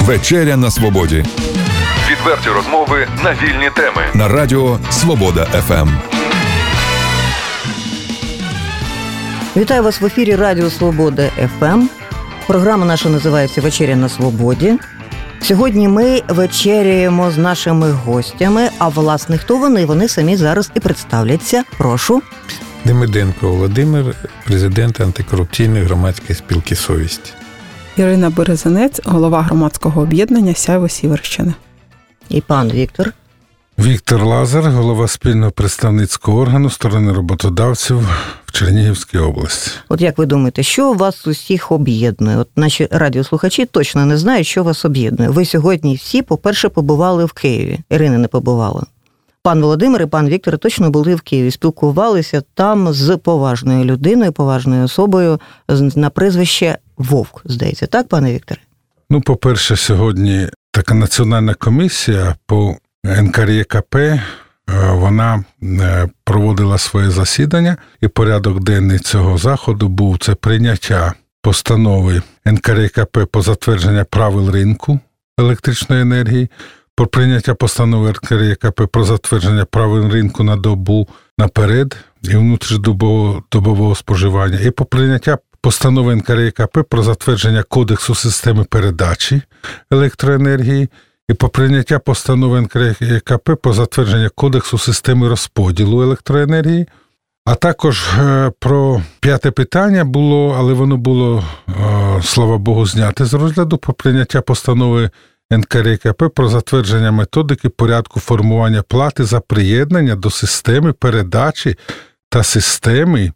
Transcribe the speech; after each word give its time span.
Вечеря 0.00 0.56
на 0.56 0.70
свободі. 0.70 1.24
Відверті 2.10 2.48
розмови 2.48 3.08
на 3.24 3.32
вільні 3.32 3.70
теми 3.76 4.02
на 4.14 4.28
Радіо 4.28 4.78
Свобода 4.90 5.44
ФМ. 5.44 5.88
Вітаю 9.56 9.82
вас 9.82 10.00
в 10.00 10.06
ефірі 10.06 10.34
Радіо 10.36 10.70
Свобода 10.70 11.30
ФМ. 11.58 11.86
Програма 12.46 12.86
наша 12.86 13.08
називається 13.08 13.60
Вечеря 13.60 13.96
на 13.96 14.08
свободі. 14.08 14.78
Сьогодні 15.42 15.88
ми 15.88 16.22
вечеряємо 16.28 17.30
з 17.30 17.38
нашими 17.38 17.90
гостями. 17.90 18.68
А 18.78 18.88
власне, 18.88 19.38
хто 19.38 19.56
вони? 19.56 19.86
Вони 19.86 20.08
самі 20.08 20.36
зараз 20.36 20.70
і 20.74 20.80
представляться. 20.80 21.64
Прошу. 21.78 22.22
Демиденко 22.84 23.48
Володимир, 23.48 24.14
президент 24.46 25.00
антикорупційної 25.00 25.84
громадської 25.84 26.34
спілки 26.34 26.76
Совість. 26.76 27.34
Ірина 28.00 28.30
Березанець, 28.30 29.00
голова 29.04 29.42
громадського 29.42 30.02
об'єднання 30.02 30.54
Сяйво 30.54 30.88
Сіверщини. 30.88 31.54
І 32.28 32.40
пан 32.40 32.70
Віктор. 32.70 33.12
Віктор 33.78 34.24
Лазар, 34.24 34.70
голова 34.70 35.08
спільного 35.08 35.50
представницького 35.50 36.40
органу 36.40 36.70
сторони 36.70 37.12
роботодавців 37.12 37.98
в 38.46 38.52
Чернігівській 38.52 39.18
області. 39.18 39.70
От 39.88 40.00
як 40.00 40.18
ви 40.18 40.26
думаєте, 40.26 40.62
що 40.62 40.92
вас 40.92 41.26
усіх 41.26 41.72
об'єднує? 41.72 42.36
От 42.36 42.48
наші 42.56 42.88
радіослухачі 42.90 43.66
точно 43.66 44.06
не 44.06 44.16
знають, 44.16 44.46
що 44.46 44.64
вас 44.64 44.84
об'єднує. 44.84 45.30
Ви 45.30 45.44
сьогодні 45.44 45.94
всі, 45.94 46.22
по-перше, 46.22 46.68
побували 46.68 47.24
в 47.24 47.32
Києві. 47.32 47.78
Ірина 47.90 48.18
не 48.18 48.28
побувала. 48.28 48.82
Пан 49.42 49.60
Володимир 49.60 50.02
і 50.02 50.06
пан 50.06 50.28
Віктор 50.28 50.58
точно 50.58 50.90
були 50.90 51.14
в 51.14 51.20
Києві, 51.20 51.50
спілкувалися 51.50 52.42
там 52.54 52.92
з 52.92 53.16
поважною 53.16 53.84
людиною, 53.84 54.32
поважною 54.32 54.84
особою 54.84 55.40
на 55.96 56.10
прізвище 56.10 56.78
Вовк, 57.00 57.42
здається, 57.44 57.86
так, 57.86 58.08
пане 58.08 58.34
Вікторе? 58.34 58.60
Ну, 59.10 59.20
по-перше, 59.20 59.76
сьогодні 59.76 60.48
така 60.70 60.94
національна 60.94 61.54
комісія 61.54 62.34
по 62.46 62.76
НКРЄКП, 63.04 63.96
е, 63.96 64.20
вона 64.92 65.44
е, 65.62 66.08
проводила 66.24 66.78
своє 66.78 67.10
засідання, 67.10 67.76
і 68.00 68.08
порядок 68.08 68.64
денний 68.64 68.98
цього 68.98 69.38
заходу 69.38 69.88
був 69.88 70.18
це 70.18 70.34
прийняття 70.34 71.14
постанови 71.42 72.22
НКРЄКП 72.46 73.18
по 73.32 73.42
затвердження 73.42 74.04
правил 74.04 74.50
ринку 74.50 75.00
електричної 75.38 76.02
енергії 76.02 76.48
про 76.94 77.06
прийняття 77.06 77.54
постанови 77.54 78.12
РКРЄКП 78.12 78.86
про 78.92 79.04
затвердження 79.04 79.64
правил 79.64 80.10
ринку 80.10 80.42
на 80.44 80.56
добу 80.56 81.08
наперед 81.38 81.96
і 82.22 82.36
внутрішньодобового 82.36 83.94
споживання, 83.94 84.58
і 84.60 84.70
по 84.70 84.84
прийняття 84.84 85.38
постанови 85.62 86.16
НКРЄКП 86.16 86.78
про 86.88 87.02
затвердження 87.02 87.62
Кодексу 87.62 88.14
системи 88.14 88.64
передачі 88.64 89.42
електроенергії. 89.90 90.88
І 91.28 91.34
по 91.34 91.48
прийняття 91.48 91.98
постанови 91.98 92.60
НКРЄКП 92.60 93.50
про 93.62 93.72
затвердження 93.72 94.28
Кодексу 94.28 94.78
системи 94.78 95.28
розподілу 95.28 96.02
електроенергії, 96.02 96.86
а 97.44 97.54
також 97.54 98.08
е, 98.18 98.52
про 98.58 99.02
п'яте 99.20 99.50
питання 99.50 100.04
було, 100.04 100.56
але 100.58 100.72
воно 100.72 100.96
було, 100.96 101.44
е, 101.68 102.22
слава 102.22 102.58
Богу, 102.58 102.86
зняте 102.86 103.24
з 103.24 103.34
розгляду 103.34 103.78
по 103.78 103.92
прийняття 103.92 104.40
постанови 104.40 105.10
НКРКП 105.50 106.22
про 106.34 106.48
затвердження 106.48 107.12
методики 107.12 107.68
порядку 107.68 108.20
формування 108.20 108.82
плати 108.82 109.24
за 109.24 109.40
приєднання 109.40 110.16
до 110.16 110.30
системи 110.30 110.92
передачі 110.92 111.76
та 112.28 112.42
системи 112.42 113.32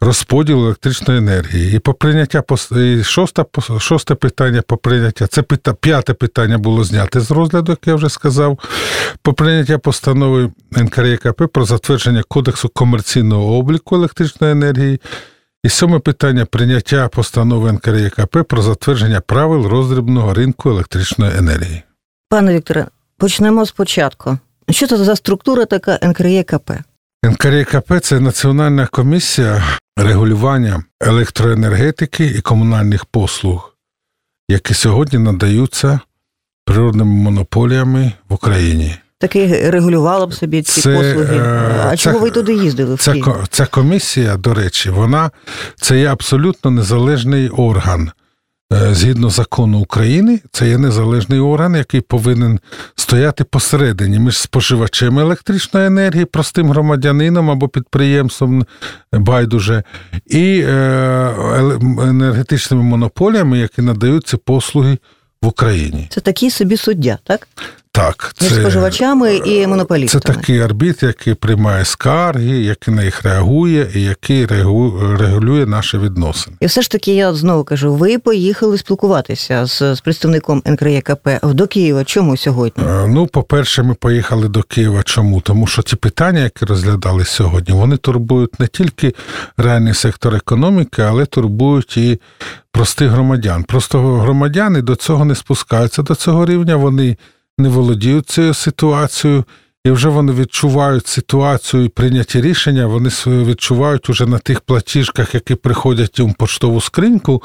розподілу 0.00 0.64
електричної 0.64 1.18
енергії. 1.18 1.76
І 1.76 1.78
по 1.78 1.94
прийняття 1.94 2.42
і 2.76 3.04
шосте, 3.04 3.44
шосте 3.78 4.14
питання 4.14 4.62
по 4.62 4.76
прийняття, 4.76 5.26
це 5.26 5.42
п'яте 5.80 6.14
питання 6.14 6.58
було 6.58 6.84
зняте 6.84 7.20
з 7.20 7.30
розгляду, 7.30 7.72
як 7.72 7.86
я 7.86 7.94
вже 7.94 8.08
сказав, 8.08 8.58
по 9.22 9.32
прийняття 9.32 9.78
постанови 9.78 10.50
НКРКП 10.70 11.42
про 11.52 11.64
затвердження 11.64 12.22
Кодексу 12.28 12.68
комерційного 12.68 13.58
обліку 13.58 13.96
електричної 13.96 14.52
енергії. 14.52 15.00
І 15.64 15.68
сьоме 15.68 15.98
питання 15.98 16.44
прийняття 16.44 17.08
постанови 17.08 17.72
НКРЄКП 17.72 18.36
про 18.48 18.62
затвердження 18.62 19.20
правил 19.20 19.66
роздрібного 19.66 20.34
ринку 20.34 20.70
електричної 20.70 21.32
енергії. 21.38 21.82
Пане 22.28 22.54
Вікторе, 22.54 22.86
почнемо 23.18 23.66
спочатку. 23.66 24.38
Що 24.70 24.86
це 24.86 24.96
за 24.96 25.16
структура 25.16 25.64
така 25.64 25.98
НКРЄКП? 26.02 26.70
НКРЄКП– 27.24 27.92
це 28.02 28.20
Національна 28.20 28.86
комісія 28.86 29.64
регулювання 29.96 30.84
електроенергетики 31.00 32.26
і 32.26 32.40
комунальних 32.40 33.04
послуг, 33.04 33.76
які 34.48 34.74
сьогодні 34.74 35.18
надаються 35.18 36.00
природними 36.64 37.10
монополіями 37.10 38.12
в 38.28 38.34
Україні. 38.34 38.96
Таки 39.18 39.70
регулювала 39.70 40.26
б 40.26 40.34
собі 40.34 40.62
ці 40.62 40.80
це, 40.80 40.96
послуги. 40.96 41.36
Е, 41.36 41.84
а 41.86 41.96
чого 41.96 42.18
ви 42.18 42.30
туди 42.30 42.54
їздили? 42.54 42.96
Ця, 42.96 43.14
ця 43.50 43.66
комісія, 43.66 44.36
до 44.36 44.54
речі, 44.54 44.90
вона 44.90 45.30
це 45.80 45.98
є 45.98 46.06
абсолютно 46.06 46.70
незалежний 46.70 47.48
орган. 47.48 48.10
Е, 48.72 48.94
згідно 48.94 49.30
закону 49.30 49.78
України, 49.78 50.40
це 50.52 50.68
є 50.68 50.78
незалежний 50.78 51.40
орган, 51.40 51.74
який 51.74 52.00
повинен 52.00 52.60
стояти 52.94 53.44
посередині 53.44 54.18
між 54.18 54.38
споживачем 54.38 55.18
електричної 55.18 55.86
енергії, 55.86 56.24
простим 56.24 56.70
громадянином 56.70 57.50
або 57.50 57.68
підприємством 57.68 58.66
байдуже, 59.12 59.82
і 60.26 60.64
е, 60.66 60.72
енергетичними 62.02 62.82
монополіями, 62.82 63.58
які 63.58 63.82
надають 63.82 64.26
ці 64.26 64.36
послуги 64.36 64.98
в 65.42 65.46
Україні. 65.46 66.06
Це 66.10 66.20
такий 66.20 66.50
собі 66.50 66.76
суддя, 66.76 67.18
так? 67.24 67.48
Так, 67.94 68.34
між 68.40 68.50
це, 68.50 68.60
споживачами 68.60 69.36
і 69.36 69.66
монополістами. 69.66 70.22
Це 70.26 70.32
такий 70.32 70.60
арбіт, 70.60 71.02
який 71.02 71.34
приймає 71.34 71.84
скарги, 71.84 72.62
який 72.62 72.94
на 72.94 73.04
їх 73.04 73.22
реагує, 73.22 73.90
і 73.94 74.02
який 74.02 74.46
регулює 74.46 75.66
наші 75.66 75.98
відносини. 75.98 76.56
І 76.60 76.66
все 76.66 76.82
ж 76.82 76.90
таки, 76.90 77.14
я 77.14 77.34
знову 77.34 77.64
кажу: 77.64 77.94
ви 77.94 78.18
поїхали 78.18 78.78
спілкуватися 78.78 79.66
з, 79.66 79.94
з 79.94 80.00
представником 80.00 80.62
НКРЄКП 80.66 81.28
до 81.42 81.66
Києва. 81.66 82.04
Чому 82.04 82.36
сьогодні? 82.36 82.84
Е, 82.84 83.06
ну, 83.08 83.26
по-перше, 83.26 83.82
ми 83.82 83.94
поїхали 83.94 84.48
до 84.48 84.62
Києва. 84.62 85.02
Чому? 85.02 85.40
Тому 85.40 85.66
що 85.66 85.82
ті 85.82 85.96
питання, 85.96 86.40
які 86.40 86.64
розглядали 86.64 87.24
сьогодні, 87.24 87.74
вони 87.74 87.96
турбують 87.96 88.60
не 88.60 88.66
тільки 88.66 89.14
реальний 89.56 89.94
сектор 89.94 90.34
економіки, 90.34 91.02
але 91.02 91.26
турбують 91.26 91.96
і 91.96 92.20
простих 92.72 93.10
громадян. 93.10 93.64
Просто 93.64 94.16
громадяни 94.16 94.82
до 94.82 94.96
цього 94.96 95.24
не 95.24 95.34
спускаються 95.34 96.02
до 96.02 96.14
цього 96.14 96.46
рівня. 96.46 96.76
Вони 96.76 97.16
не 97.58 97.68
володіють 97.68 98.28
цією 98.28 98.54
ситуацією, 98.54 99.44
і 99.84 99.90
вже 99.90 100.08
вони 100.08 100.32
відчувають 100.32 101.06
ситуацію 101.06 101.84
і 101.84 101.88
прийняті 101.88 102.40
рішення, 102.40 102.86
вони 102.86 103.10
відчувають 103.26 104.10
уже 104.10 104.26
на 104.26 104.38
тих 104.38 104.60
платіжках, 104.60 105.34
які 105.34 105.54
приходять 105.54 106.18
їм 106.18 106.30
в 106.30 106.34
поштову 106.34 106.80
скриньку. 106.80 107.42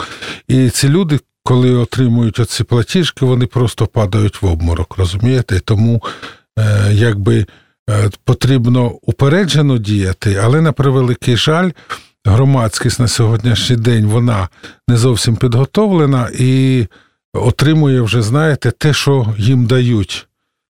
І 0.47 0.69
ці 0.69 0.89
люди, 0.89 1.19
коли 1.43 1.73
отримують 1.73 2.39
оці 2.39 2.63
платіжки, 2.63 3.25
вони 3.25 3.45
просто 3.45 3.87
падають 3.87 4.41
в 4.41 4.45
обморок, 4.45 4.97
розумієте? 4.97 5.59
Тому 5.59 6.03
е, 6.59 6.89
якби 6.93 7.45
е, 7.89 8.09
потрібно 8.23 8.91
упереджено 9.01 9.77
діяти, 9.77 10.41
але 10.43 10.61
на 10.61 10.71
превеликий 10.71 11.37
жаль. 11.37 11.71
Громадськість 12.25 12.99
на 12.99 13.07
сьогоднішній 13.07 13.75
день 13.75 14.05
вона 14.05 14.49
не 14.87 14.97
зовсім 14.97 15.35
підготовлена 15.35 16.29
і 16.39 16.85
отримує 17.37 18.01
вже, 18.01 18.21
знаєте, 18.21 18.71
те, 18.71 18.93
що 18.93 19.33
їм 19.37 19.65
дають. 19.65 20.27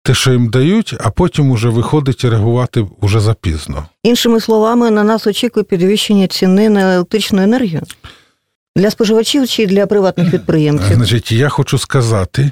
Те, 0.03 0.13
що 0.13 0.31
їм 0.31 0.49
дають, 0.49 0.95
а 0.99 1.09
потім 1.09 1.51
уже 1.51 1.69
виходить 1.69 2.25
реагувати 2.25 2.87
вже 3.01 3.19
запізно. 3.19 3.85
Іншими 4.03 4.41
словами, 4.41 4.91
на 4.91 5.03
нас 5.03 5.27
очікує 5.27 5.63
підвищення 5.63 6.27
ціни 6.27 6.69
на 6.69 6.95
електричну 6.95 7.41
енергію 7.41 7.81
для 8.75 8.91
споживачів 8.91 9.47
чи 9.47 9.67
для 9.67 9.87
приватних 9.87 10.31
підприємців. 10.31 10.95
Значить, 10.95 11.31
я 11.31 11.49
хочу 11.49 11.77
сказати, 11.77 12.51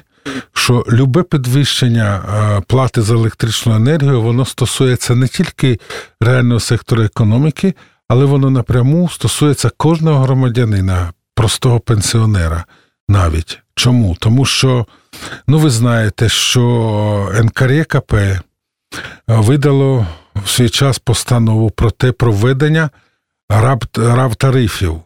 що 0.52 0.84
любе 0.92 1.22
підвищення 1.22 2.22
плати 2.66 3.02
за 3.02 3.14
електричну 3.14 3.74
енергію, 3.74 4.22
воно 4.22 4.44
стосується 4.44 5.14
не 5.14 5.28
тільки 5.28 5.78
реального 6.20 6.60
сектору 6.60 7.02
економіки, 7.02 7.74
але 8.08 8.24
воно 8.24 8.50
напряму 8.50 9.08
стосується 9.08 9.70
кожного 9.76 10.24
громадянина, 10.24 11.12
простого 11.34 11.80
пенсіонера 11.80 12.64
навіть. 13.08 13.58
Чому? 13.80 14.16
Тому 14.20 14.44
що, 14.44 14.86
ну 15.46 15.58
ви 15.58 15.70
знаєте, 15.70 16.28
що 16.28 17.32
НКРКП 17.44 18.14
е, 18.14 18.40
видало 19.28 20.06
в 20.44 20.48
свій 20.48 20.68
час 20.68 20.98
постанову 20.98 21.70
про 21.70 21.90
те 21.90 22.12
проведення 22.12 22.90
раб 23.96 24.34
тарифів. 24.36 25.00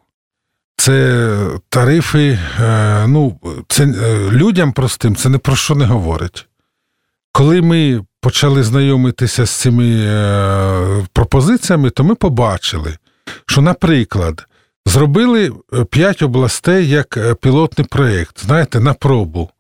Це 0.76 1.49
тарифи, 1.69 2.38
е, 2.61 3.06
ну, 3.06 3.41
це 3.69 3.85
е, 3.85 4.31
людям 4.31 4.73
простим 4.73 5.17
це 5.17 5.29
не 5.29 5.38
про 5.38 5.56
що 5.56 5.75
не 5.75 5.85
говорить. 5.85 6.47
Коли 7.32 7.62
ми 7.62 8.05
почали 8.21 8.62
знайомитися 8.62 9.47
з 9.47 9.50
цими 9.50 9.87
пропозиціями, 11.12 11.91
то 11.91 12.05
ми 12.05 12.15
побачили, 12.15 12.99
що, 13.47 13.62
наприклад, 13.62 14.47
Зробили 14.87 15.53
е, 15.73 15.85
п'ять 15.85 16.23
областей 16.23 16.89
як 16.89 17.17
е, 17.17 17.35
пілотний 17.35 17.87
проєкт, 17.91 18.45
знаєте, 18.45 18.81
на 18.81 18.95
пробу. 18.95 19.51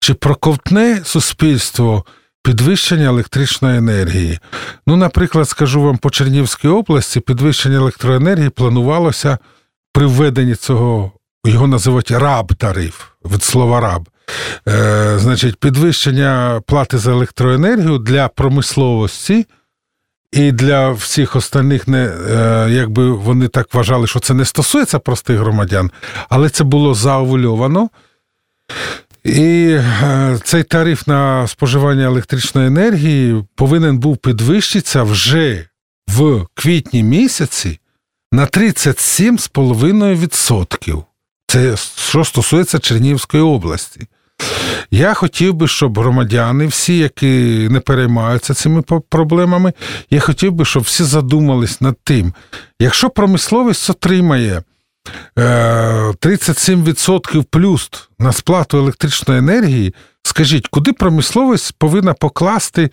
чи 0.00 0.14
проковтне 0.14 1.00
суспільство 1.04 2.04
підвищення 2.42 3.04
електричної 3.04 3.78
енергії. 3.78 4.38
Ну, 4.86 4.96
наприклад, 4.96 5.48
скажу 5.48 5.82
вам 5.82 5.98
по 5.98 6.10
Чернівській 6.10 6.68
області 6.68 7.20
підвищення 7.20 7.76
електроенергії 7.76 8.48
планувалося 8.50 9.38
при 9.92 10.06
введенні 10.06 10.54
цього, 10.54 11.12
його 11.44 11.66
називають 11.66 12.10
раб-тариф 12.10 13.02
від 13.24 13.42
слова 13.42 13.80
раб. 13.80 14.08
Е, 14.68 15.18
Значить, 15.18 15.56
підвищення 15.56 16.62
плати 16.66 16.98
за 16.98 17.10
електроенергію 17.10 17.98
для 17.98 18.28
промисловості. 18.28 19.46
І 20.34 20.52
для 20.52 20.90
всіх 20.90 21.36
остальних 21.36 21.88
не 21.88 22.06
е, 22.06 22.68
якби 22.70 23.10
вони 23.10 23.48
так 23.48 23.74
вважали, 23.74 24.06
що 24.06 24.20
це 24.20 24.34
не 24.34 24.44
стосується 24.44 24.98
простих 24.98 25.38
громадян, 25.38 25.90
але 26.28 26.50
це 26.50 26.64
було 26.64 26.94
заувульовано. 26.94 27.88
І 29.24 29.68
е, 29.70 30.38
цей 30.44 30.62
тариф 30.62 31.06
на 31.06 31.46
споживання 31.46 32.04
електричної 32.04 32.66
енергії 32.66 33.44
повинен 33.54 33.98
був 33.98 34.16
підвищитися 34.16 35.02
вже 35.02 35.68
в 36.08 36.46
квітні 36.54 37.02
місяці 37.02 37.78
на 38.32 38.46
37,5%. 38.46 41.04
Це 41.46 41.76
що 41.96 42.24
стосується 42.24 42.78
Чернігівської 42.78 43.42
області. 43.42 44.00
Я 44.90 45.14
хотів 45.14 45.54
би, 45.54 45.68
щоб 45.68 45.98
громадяни, 45.98 46.66
всі, 46.66 46.98
які 46.98 47.26
не 47.70 47.80
переймаються 47.80 48.54
цими 48.54 48.82
проблемами, 49.08 49.72
я 50.10 50.20
хотів 50.20 50.52
би, 50.52 50.64
щоб 50.64 50.82
всі 50.82 51.04
задумались 51.04 51.80
над 51.80 51.96
тим, 52.04 52.34
якщо 52.80 53.10
промисловість 53.10 53.90
отримає 53.90 54.62
37% 55.36 57.40
е, 57.40 57.44
плюс 57.50 57.90
на 58.18 58.32
сплату 58.32 58.78
електричної 58.78 59.38
енергії, 59.38 59.94
скажіть, 60.22 60.68
куди 60.68 60.92
промисловість 60.92 61.74
повинна 61.78 62.14
покласти 62.14 62.90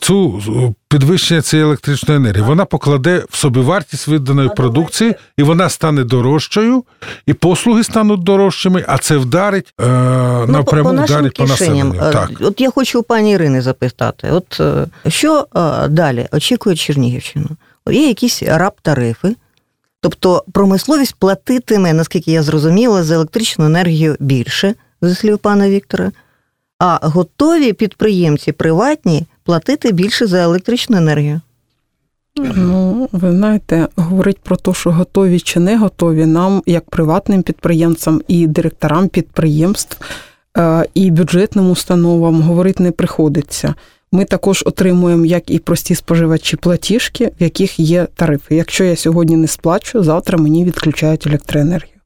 цю 0.00 0.42
підвищення 0.88 1.42
цієї 1.42 1.66
електричної 1.66 2.16
енергії. 2.16 2.44
Вона 2.44 2.64
покладе 2.64 3.24
в 3.30 3.36
собі 3.36 3.60
вартість 3.60 4.08
виданої 4.08 4.48
продукції, 4.48 5.14
і 5.36 5.42
вона 5.42 5.68
стане 5.68 6.04
дорожчою, 6.04 6.84
і 7.26 7.32
послуги 7.32 7.84
стануть 7.84 8.22
дорожчими, 8.22 8.84
а 8.88 8.98
це 8.98 9.16
вдарить 9.16 9.74
е, 9.80 9.86
ну, 9.86 10.46
напряму 10.46 10.96
по 10.96 11.04
вдарить 11.04 11.34
по 11.34 11.44
населенню. 11.44 11.94
Е, 12.02 12.12
так. 12.12 12.30
От 12.40 12.60
я 12.60 12.70
хочу 12.70 13.00
у 13.00 13.02
пані 13.02 13.32
Ірини 13.32 13.62
запитати: 13.62 14.30
от 14.30 14.60
е, 14.60 14.86
що 15.08 15.46
далі 15.88 16.28
очікує 16.32 16.76
Чернігівщина? 16.76 17.48
Є 17.90 18.08
якісь 18.08 18.42
раб-тарифи. 18.42 19.36
Тобто 20.00 20.44
промисловість 20.52 21.14
платитиме, 21.18 21.92
наскільки 21.92 22.32
я 22.32 22.42
зрозуміла, 22.42 23.02
за 23.02 23.14
електричну 23.14 23.64
енергію 23.64 24.16
більше, 24.20 24.74
за 25.00 25.14
слів 25.14 25.38
пана 25.38 25.68
Віктора, 25.68 26.12
а 26.78 26.98
готові 27.02 27.72
підприємці 27.72 28.52
приватні 28.52 29.26
платити 29.46 29.92
більше 29.92 30.26
за 30.26 30.42
електричну 30.42 30.96
енергію. 30.96 31.40
Ну, 32.38 33.08
ви 33.12 33.30
знаєте, 33.30 33.88
говорить 33.96 34.38
про 34.38 34.56
те, 34.56 34.74
що 34.74 34.90
готові 34.90 35.40
чи 35.40 35.60
не 35.60 35.78
готові, 35.78 36.26
нам, 36.26 36.62
як 36.66 36.90
приватним 36.90 37.42
підприємцям 37.42 38.22
і 38.28 38.46
директорам 38.46 39.08
підприємств 39.08 40.00
е, 40.58 40.86
і 40.94 41.10
бюджетним 41.10 41.70
установам 41.70 42.42
говорити 42.42 42.82
не 42.82 42.92
приходиться. 42.92 43.74
Ми 44.12 44.24
також 44.24 44.62
отримуємо, 44.66 45.26
як 45.26 45.50
і 45.50 45.58
прості 45.58 45.94
споживачі, 45.94 46.56
платіжки, 46.56 47.32
в 47.40 47.42
яких 47.42 47.80
є 47.80 48.06
тарифи. 48.14 48.56
Якщо 48.56 48.84
я 48.84 48.96
сьогодні 48.96 49.36
не 49.36 49.46
сплачу, 49.46 50.02
завтра 50.02 50.38
мені 50.38 50.64
відключають 50.64 51.26
електроенергію. 51.26 51.96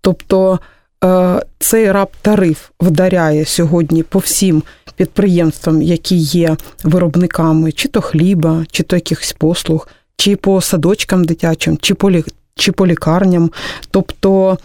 Тобто 0.00 0.60
е, 1.04 1.42
цей 1.58 1.92
раб 1.92 2.08
тариф 2.22 2.70
вдаряє 2.80 3.44
сьогодні 3.44 4.02
по 4.02 4.18
всім 4.18 4.62
підприємствам, 5.00 5.82
які 5.82 6.16
є 6.16 6.56
виробниками 6.84 7.72
чи 7.72 7.88
то 7.88 8.00
хліба, 8.00 8.66
чи 8.70 8.82
то 8.82 8.96
якихось 8.96 9.32
послуг, 9.32 9.88
чи 10.16 10.36
по 10.36 10.60
садочкам 10.60 11.24
дитячим, 11.24 11.78
чи 11.78 11.94
по, 11.94 12.10
лі... 12.10 12.24
чи 12.54 12.72
по 12.72 12.86
лікарням. 12.86 13.50
Тобто 13.90 14.58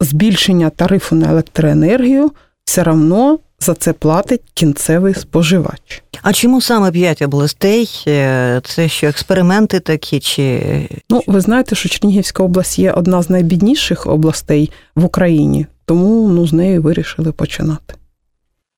збільшення 0.00 0.70
тарифу 0.70 1.16
на 1.16 1.30
електроенергію 1.30 2.30
все 2.64 2.82
одно 2.82 3.38
за 3.60 3.74
це 3.74 3.92
платить 3.92 4.40
кінцевий 4.54 5.14
споживач. 5.14 6.02
А 6.22 6.32
чому 6.32 6.60
саме 6.60 6.90
п'ять 6.92 7.22
областей? 7.22 8.04
Е, 8.06 8.60
це 8.64 8.88
що 8.88 9.06
експерименти 9.06 9.80
такі? 9.80 10.20
чи... 10.20 10.62
Ну, 11.10 11.22
ви 11.26 11.40
знаєте, 11.40 11.74
що 11.74 11.88
Чернігівська 11.88 12.42
область 12.42 12.78
є 12.78 12.92
одна 12.92 13.22
з 13.22 13.30
найбідніших 13.30 14.06
областей 14.06 14.70
в 14.96 15.04
Україні, 15.04 15.66
тому 15.84 16.28
ну, 16.28 16.46
з 16.46 16.52
нею 16.52 16.82
вирішили 16.82 17.32
починати. 17.32 17.94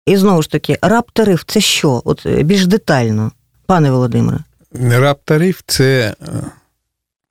І 0.06 0.17
знову 0.17 0.43
ж 0.43 0.51
таки, 0.51 0.79
раб-тариф 0.83 1.43
це 1.47 1.61
що? 1.61 2.03
От 2.05 2.27
е, 2.27 2.43
більш 2.43 2.67
детально, 2.67 3.33
пане 3.67 3.91
Володимире. 3.91 4.39
Раб-тариф 4.75 5.61
це 5.67 6.15
е, 6.23 6.27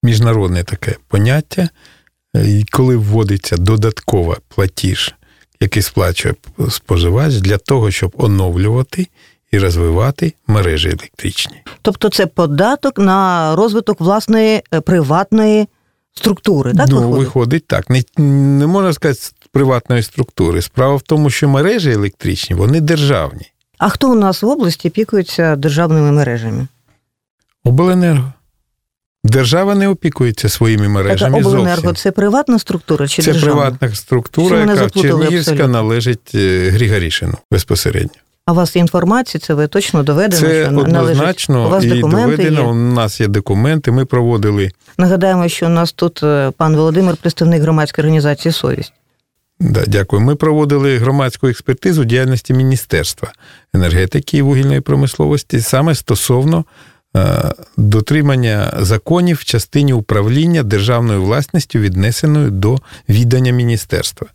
міжнародне 0.04 0.64
таке 0.64 0.96
поняття, 1.08 1.70
е, 2.36 2.64
коли 2.72 2.98
вводиться 2.98 3.58
додаткова 3.58 4.38
платіж, 4.48 5.16
який 5.60 5.82
сплачує 5.84 6.36
споживач 6.70 7.34
для 7.34 7.58
того, 7.58 7.92
щоб 7.92 8.14
оновлювати 8.18 9.08
і 9.52 9.60
розвивати 9.60 10.34
мережі 10.48 10.88
електричні. 10.88 11.56
Тобто 11.82 12.10
це 12.10 12.26
податок 12.26 13.00
на 13.00 13.56
розвиток 13.56 14.00
власної 14.00 14.62
приватної 14.86 15.68
структури, 16.14 16.74
так? 16.74 16.88
Ну, 16.90 16.96
виходить? 16.98 17.20
виходить 17.20 17.68
так. 17.68 17.90
Не, 17.90 18.04
не 18.58 18.68
можна 18.68 18.94
сказати 18.94 19.36
приватної 19.54 20.04
структури. 20.04 20.62
Справа 20.62 20.96
в 20.96 21.02
тому, 21.02 21.30
що 21.30 21.50
мережі 21.50 21.92
електричні, 21.92 22.56
вони 22.56 22.82
державні. 22.82 23.52
А 23.78 23.90
хто 23.90 24.12
у 24.12 24.16
нас 24.16 24.44
в 24.44 24.48
області 24.48 24.88
опікується 24.88 25.56
державними 25.56 26.12
мережами? 26.12 26.68
Обленерго. 27.64 28.34
Держава 29.24 29.76
не 29.76 29.88
опікується 29.88 30.50
своїми 30.50 30.88
мережами. 30.88 31.38
Так, 31.38 31.46
обленерго 31.48 31.82
зовсім. 31.82 31.96
це 31.96 32.12
приватна 32.12 32.60
структура 32.60 33.08
чи 33.08 33.22
це 33.22 33.32
державна? 33.32 33.56
Це 33.56 33.68
приватна 33.68 33.96
структура, 33.96 34.60
яка 34.60 34.90
Чернігівська 34.90 35.52
абсолютно. 35.52 35.68
належить 35.68 36.32
е, 36.36 36.70
Григорішину 36.70 37.34
безпосередньо. 37.52 38.20
А 38.46 38.52
у 38.52 38.56
вас 38.56 38.76
є 38.76 38.80
інформація, 38.80 39.42
це 39.42 39.54
ви 39.54 39.68
точно 39.68 40.04
доведено? 40.04 40.48
Це 40.48 40.66
що 40.66 40.80
однозначно 40.80 41.66
у 41.66 41.70
вас 41.70 41.84
і 41.84 42.00
доведено. 42.00 42.62
Є? 42.62 42.68
У 42.68 42.76
нас 42.76 43.22
є 43.22 43.28
документи. 43.28 43.92
Ми 43.92 44.06
проводили. 44.06 44.72
Нагадаємо, 44.98 45.48
що 45.48 45.66
у 45.66 45.70
нас 45.70 45.92
тут 45.92 46.24
е, 46.24 46.52
пан 46.58 46.76
Володимир, 46.76 47.16
представник 47.16 47.62
громадської 47.62 48.04
організації 48.04 48.52
Совість. 48.52 48.94
Да, 49.64 49.84
Дякую. 49.88 50.22
Ми 50.22 50.36
проводили 50.36 50.98
громадську 50.98 51.48
експертизу 51.48 52.04
діяльності 52.04 52.54
Міністерства 52.54 53.34
енергетики 53.74 54.38
і 54.38 54.42
вугільної 54.42 54.82
промисловості 54.82 55.62
саме 55.62 55.96
стосовно 55.96 56.66
е, 57.16 57.52
дотримання 57.78 58.74
законів 58.80 59.38
в 59.38 59.44
частині 59.44 59.94
управління 59.94 60.64
державною 60.64 61.24
власністю, 61.24 61.80
віднесеною 61.80 62.52
до 62.52 62.78
віддання 63.10 63.52
міністерства. 63.52 64.28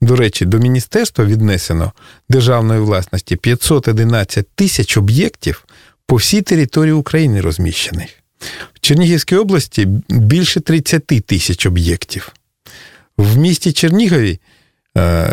До 0.00 0.16
речі, 0.16 0.44
до 0.44 0.58
міністерства 0.58 1.24
віднесено 1.24 1.92
державної 2.28 2.80
власності 2.80 3.36
511 3.36 4.48
тисяч 4.54 4.96
об'єктів 4.96 5.64
по 6.06 6.16
всій 6.16 6.42
території 6.42 6.92
України 6.92 7.40
розміщених. 7.40 8.08
В 8.74 8.80
Чернігівській 8.80 9.36
області 9.36 9.88
більше 10.08 10.60
30 10.60 11.06
тисяч 11.06 11.66
об'єктів. 11.66 12.32
В 13.16 13.36
місті 13.36 13.72
Чернігові 13.72 14.40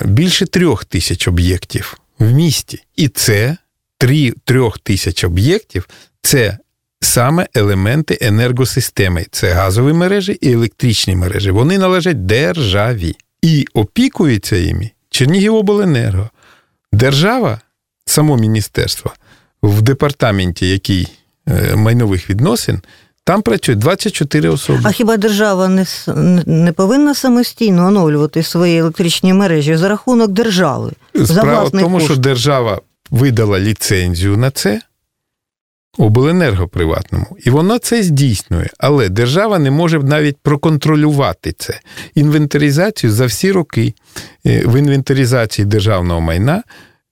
більше 0.06 0.46
трьох 0.46 0.86
тисяч 0.86 1.27
об'єктів 1.27 1.98
в 2.20 2.32
місті. 2.32 2.84
І 2.96 3.08
це 3.08 3.58
трьох 4.46 4.80
тисяч 4.80 5.24
об'єктів 5.24 5.89
це 6.22 6.58
саме 7.01 7.48
елементи 7.53 8.18
енергосистеми. 8.22 9.25
Це 9.32 9.53
газові 9.53 9.94
мережі 9.94 10.38
і 10.41 10.51
електричні 10.51 11.15
мережі. 11.15 11.51
Вони 11.51 11.77
належать 11.77 12.25
державі. 12.25 13.15
І 13.41 13.65
опікується 13.74 14.56
іми 14.56 14.91
Чернігівобленерго. 15.10 16.30
Держава, 16.91 17.62
само 18.06 18.38
міністерство, 18.38 19.13
в 19.63 19.82
департаменті, 19.82 20.70
який 20.70 21.08
е, 21.48 21.75
майнових 21.75 22.30
відносин, 22.30 22.82
там 23.32 23.42
працює 23.42 23.76
24 23.76 24.50
особи. 24.50 24.80
А 24.84 24.92
хіба 24.92 25.18
держава 25.18 25.68
не 25.68 25.86
не 26.46 26.72
повинна 26.72 27.16
самостійно 27.16 27.88
оновлювати 27.88 28.44
свої 28.44 28.78
електричні 28.78 29.34
мережі 29.34 29.76
за 29.76 29.90
рахунок 29.90 30.32
держави? 30.32 30.92
Справа 31.26 31.56
за 31.56 31.64
в 31.64 31.72
тому, 31.72 31.96
кошт? 31.96 32.06
що 32.06 32.16
держава 32.16 32.82
видала 33.12 33.60
ліцензію 33.60 34.38
на 34.38 34.52
це 34.52 34.82
обленерго 35.98 36.68
приватному, 36.68 37.38
і 37.46 37.50
воно 37.50 37.78
це 37.78 38.04
здійснює. 38.04 38.68
Але 38.78 39.10
держава 39.10 39.60
не 39.60 39.72
може 39.72 40.00
навіть 40.00 40.38
проконтролювати 40.38 41.54
це. 41.58 41.80
Інвентаризацію 42.16 43.12
за 43.12 43.26
всі 43.26 43.52
роки 43.52 43.94
е, 44.46 44.64
в 44.66 44.80
інвентаризації 44.80 45.66
державного 45.66 46.22
майна 46.22 46.64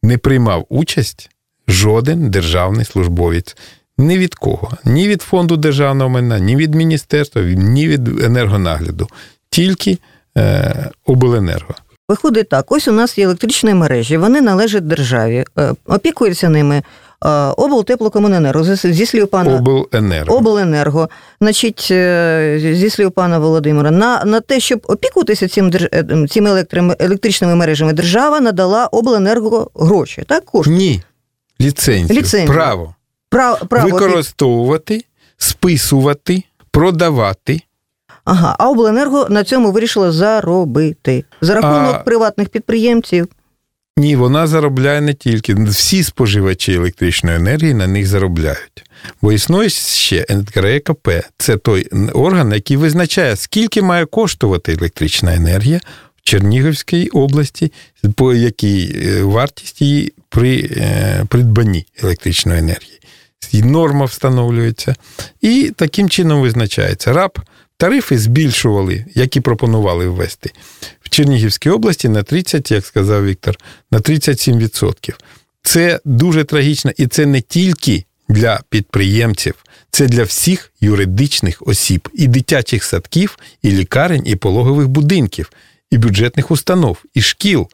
не 0.04 0.18
приймав 0.18 0.66
участь 0.70 1.30
жоден 1.68 2.30
державний 2.30 2.86
службовець. 2.86 3.56
Ні 4.00 4.18
від 4.18 4.36
кого, 4.36 4.72
ні 4.86 5.08
від 5.08 5.22
фонду 5.22 5.58
державного 5.58 6.10
майна, 6.10 6.40
ні 6.40 6.56
від 6.56 6.76
міністерства, 6.76 7.42
ні 7.42 7.88
від 7.88 8.24
енергонагляду, 8.24 9.08
тільки 9.50 9.98
е, 10.38 10.90
обленерго. 11.06 11.76
Виходить 12.10 12.50
так: 12.50 12.72
ось 12.72 12.88
у 12.88 12.92
нас 12.92 13.18
є 13.18 13.26
електричні 13.26 13.74
мережі, 13.74 14.18
вони 14.18 14.42
належать 14.42 14.88
державі, 14.88 15.46
е, 15.60 15.74
опікуються 15.86 16.50
ними 16.50 16.76
е, 16.76 17.30
облтеплокомуненерго, 17.58 18.64
зі 18.76 19.06
слів 19.06 19.28
пана 19.28 19.56
обленерго. 19.56 20.38
обленерго. 20.38 21.10
Значить, 21.42 21.88
е, 21.92 22.74
зі 22.76 22.90
слів 22.90 23.12
пана 23.12 23.40
Володимира, 23.40 23.92
на 23.92 24.26
на 24.26 24.40
те, 24.40 24.60
щоб 24.60 24.82
опікуватися 24.88 25.48
цим 25.48 25.72
цими 26.30 26.66
електричними 27.00 27.56
мережами, 27.56 27.94
держава 27.94 28.40
надала 28.40 28.86
обленерго 28.86 29.70
гроші. 29.76 30.24
Так, 30.28 30.46
кошти? 30.46 30.72
Ні. 30.72 31.02
Ліцензію. 31.62 32.20
Ліцензію. 32.20 32.54
Право. 32.54 32.96
Право, 33.30 33.58
право 33.66 33.90
використовувати, 33.90 35.06
списувати, 35.38 36.44
продавати. 36.72 37.62
Ага, 38.26 38.56
а 38.60 38.70
обленерго 38.70 39.28
на 39.30 39.44
цьому 39.44 39.72
вирішила 39.72 40.12
заробити 40.12 41.24
за 41.42 41.56
рахунок 41.56 41.96
а... 41.96 42.00
приватних 42.00 42.50
підприємців. 42.50 43.28
Ні, 43.98 44.16
вона 44.16 44.48
заробляє 44.48 45.02
не 45.02 45.14
тільки 45.14 45.54
всі 45.54 46.04
споживачі 46.04 46.74
електричної 46.74 47.36
енергії 47.36 47.74
на 47.74 47.88
них 47.88 48.08
заробляють. 48.08 48.84
Бо 49.22 49.32
існує 49.32 49.70
ще 49.70 50.26
НКРЕКП 50.30 51.10
це 51.38 51.58
той 51.58 51.90
орган, 52.14 52.52
який 52.52 52.78
визначає, 52.78 53.36
скільки 53.36 53.82
має 53.82 54.06
коштувати 54.06 54.74
електрична 54.74 55.36
енергія 55.36 55.80
Чернігівській 56.30 57.08
області, 57.08 57.72
по 58.16 58.34
якій 58.34 58.96
е, 58.96 59.24
вартість 59.24 59.82
її 59.82 60.14
при 60.30 60.70
е, 60.72 61.26
придбанні 61.30 61.86
електричної 62.04 62.60
енергії. 62.60 63.00
Норма 63.54 64.06
встановлюється. 64.06 64.96
І 65.42 65.72
таким 65.76 66.10
чином 66.10 66.42
визначається 66.42 67.14
РАП. 67.14 67.40
Тарифи 67.78 68.18
збільшували, 68.18 69.06
які 69.16 69.40
пропонували 69.40 70.08
ввести 70.08 70.52
в 71.02 71.10
Чернігівській 71.10 71.70
області 71.70 72.10
на 72.10 72.24
30, 72.24 72.72
як 72.72 72.86
сказав 72.86 73.26
Віктор, 73.26 73.58
на 73.92 74.00
37%. 74.00 75.14
Це 75.64 76.00
дуже 76.06 76.44
трагічно, 76.44 76.92
і 76.98 77.08
це 77.08 77.26
не 77.26 77.42
тільки 77.42 78.06
для 78.30 78.62
підприємців, 78.70 79.56
це 79.92 80.08
для 80.08 80.24
всіх 80.24 80.72
юридичних 80.82 81.62
осіб, 81.68 82.10
і 82.14 82.28
дитячих 82.28 82.84
садків, 82.84 83.40
і 83.62 83.72
лікарень, 83.72 84.24
і 84.26 84.36
пологових 84.36 84.88
будинків, 84.88 85.52
і 85.92 85.98
бюджетних 85.98 86.52
установ, 86.52 86.98
і 87.14 87.22
шкіл. 87.22 87.68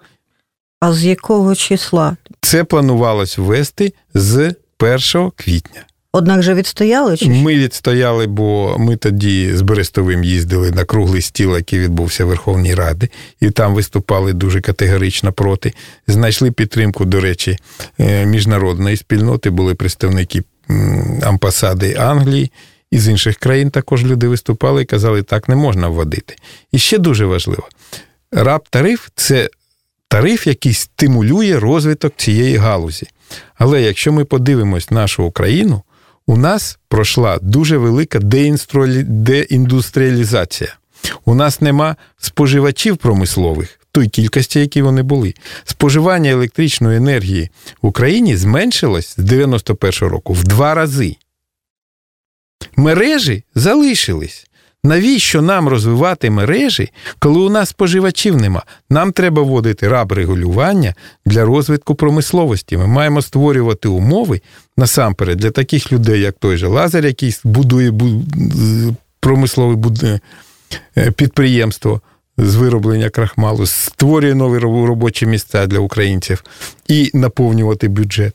А 0.80 0.94
з 0.94 1.06
якого 1.06 1.56
числа? 1.56 2.18
Це 2.42 2.64
планувалось 2.64 3.38
ввести 3.38 3.94
з 4.14 4.56
1 4.80 5.32
квітня. 5.36 5.86
Однак 6.12 6.44
же 6.44 6.54
відстояли 6.54 7.18
чи 7.18 7.30
ми 7.30 7.56
відстояли, 7.56 8.28
бо 8.28 8.76
ми 8.80 8.96
тоді 8.96 9.56
з 9.56 9.62
Берестовим 9.62 10.24
їздили 10.24 10.72
на 10.72 10.84
круглий 10.84 11.22
стіл, 11.22 11.56
який 11.56 11.80
відбувся 11.80 12.26
в 12.26 12.28
Верховній 12.28 12.76
Раді, 12.76 13.10
і 13.40 13.50
там 13.50 13.74
виступали 13.74 14.34
дуже 14.34 14.62
категорично 14.62 15.34
проти. 15.34 15.74
Знайшли 16.08 16.52
підтримку, 16.52 17.06
до 17.06 17.22
речі, 17.22 17.58
е, 18.00 18.26
міжнародної 18.26 18.98
спільноти. 18.98 19.50
Були 19.50 19.76
представники 19.76 20.44
амбасади 21.24 21.96
Англії 21.96 22.52
і 22.92 23.00
з 23.00 23.08
інших 23.08 23.38
країн 23.38 23.70
також 23.70 24.04
люди 24.04 24.28
виступали 24.28 24.82
і 24.82 24.86
казали, 24.86 25.24
так 25.24 25.50
не 25.50 25.56
можна 25.56 25.88
вводити. 25.88 26.36
І 26.72 26.80
ще 26.80 26.98
дуже 26.98 27.26
важливо: 27.26 27.68
раб 28.36 28.70
тариф 28.70 29.10
це 29.16 29.50
тариф, 30.08 30.48
який 30.48 30.74
стимулює 30.74 31.60
розвиток 31.60 32.14
цієї 32.18 32.56
галузі. 32.56 33.08
Але 33.56 33.82
якщо 33.82 34.14
ми 34.14 34.26
подивимось 34.26 34.92
нашу 34.92 35.24
Україну 35.24 35.82
у 36.28 36.38
нас 36.38 36.80
пройшла 36.88 37.40
дуже 37.42 37.78
велика 37.78 38.20
деіндустріалізація. 38.20 40.76
У 41.26 41.36
нас 41.36 41.62
нема 41.62 41.96
споживачів 42.18 42.98
промислових 42.98 43.80
той 43.92 44.08
кількості, 44.08 44.60
які 44.60 44.82
вони 44.82 45.04
були. 45.04 45.34
Споживання 45.64 46.30
електричної 46.30 46.98
енергії 46.98 47.50
в 47.82 47.88
Україні 47.88 48.38
зменшилось 48.38 49.16
з 49.18 49.24
91 49.24 50.10
року 50.10 50.34
в 50.34 50.44
два 50.44 50.74
рази. 50.74 51.16
Мережі 52.76 53.44
залишились. 53.56 54.48
Навіщо 54.86 55.42
нам 55.42 55.68
розвивати 55.68 56.30
мережі, 56.30 56.92
коли 57.20 57.40
у 57.40 57.50
нас 57.50 57.70
споживачів 57.70 58.38
нема? 58.38 58.64
Нам 58.90 59.12
треба 59.12 59.42
вводити 59.42 59.88
раб 59.88 60.12
регулювання 60.12 60.94
для 61.26 61.46
розвитку 61.46 61.96
промисловості. 61.96 62.78
Ми 62.78 62.88
маємо 62.88 63.22
створювати 63.22 63.88
умови 63.88 64.42
насамперед 64.78 65.38
для 65.38 65.52
таких 65.52 65.92
людей, 65.92 66.22
як 66.22 66.36
той 66.40 66.58
же 66.58 66.68
Лазар, 66.68 67.06
який 67.06 67.38
будує 67.44 67.94
промислове 69.20 70.20
е, 70.98 71.12
підприємство 71.12 72.02
з 72.38 72.56
вироблення 72.56 73.10
крахмалу, 73.10 73.66
створює 73.66 74.36
нові 74.36 74.58
робочі 74.60 75.26
місця 75.26 75.68
для 75.68 75.80
українців 75.80 76.44
і 76.88 77.12
наповнювати 77.14 77.88
бюджет, 77.88 78.34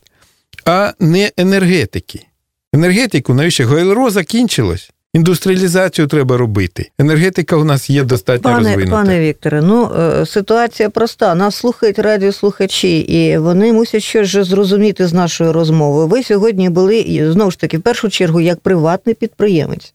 а 0.65 0.93
не 1.01 1.33
енергетики. 1.37 2.27
Енергетику 2.73 3.35
навіщо 3.35 3.67
ГЛРО 3.67 4.11
закінчилось? 4.11 4.91
Індустріалізацію 5.15 6.07
треба 6.07 6.37
робити. 6.37 6.91
Енергетика 6.99 7.57
у 7.57 7.65
нас 7.65 7.91
є 7.91 8.05
достатньо 8.05 8.43
пане, 8.43 8.69
розвинута. 8.69 8.97
Пане 8.97 9.21
Вікторе, 9.21 9.63
ну 9.63 9.91
е, 9.95 10.27
ситуація 10.27 10.91
проста. 10.91 11.35
Нас 11.35 11.57
слухають 11.57 11.99
радіослухачі, 11.99 12.99
і 12.99 13.39
вони 13.39 13.73
мусять 13.73 14.03
щось 14.03 14.29
зрозуміти 14.29 15.07
з 15.07 15.13
нашої 15.13 15.51
розмови. 15.51 16.07
Ви 16.07 16.23
сьогодні 16.23 16.69
були 16.69 17.31
знову 17.33 17.51
ж 17.51 17.59
таки, 17.59 17.79
в 17.79 17.83
першу 17.83 18.09
чергу, 18.09 18.41
як 18.41 18.61
приватний 18.61 19.15
підприємець, 19.15 19.95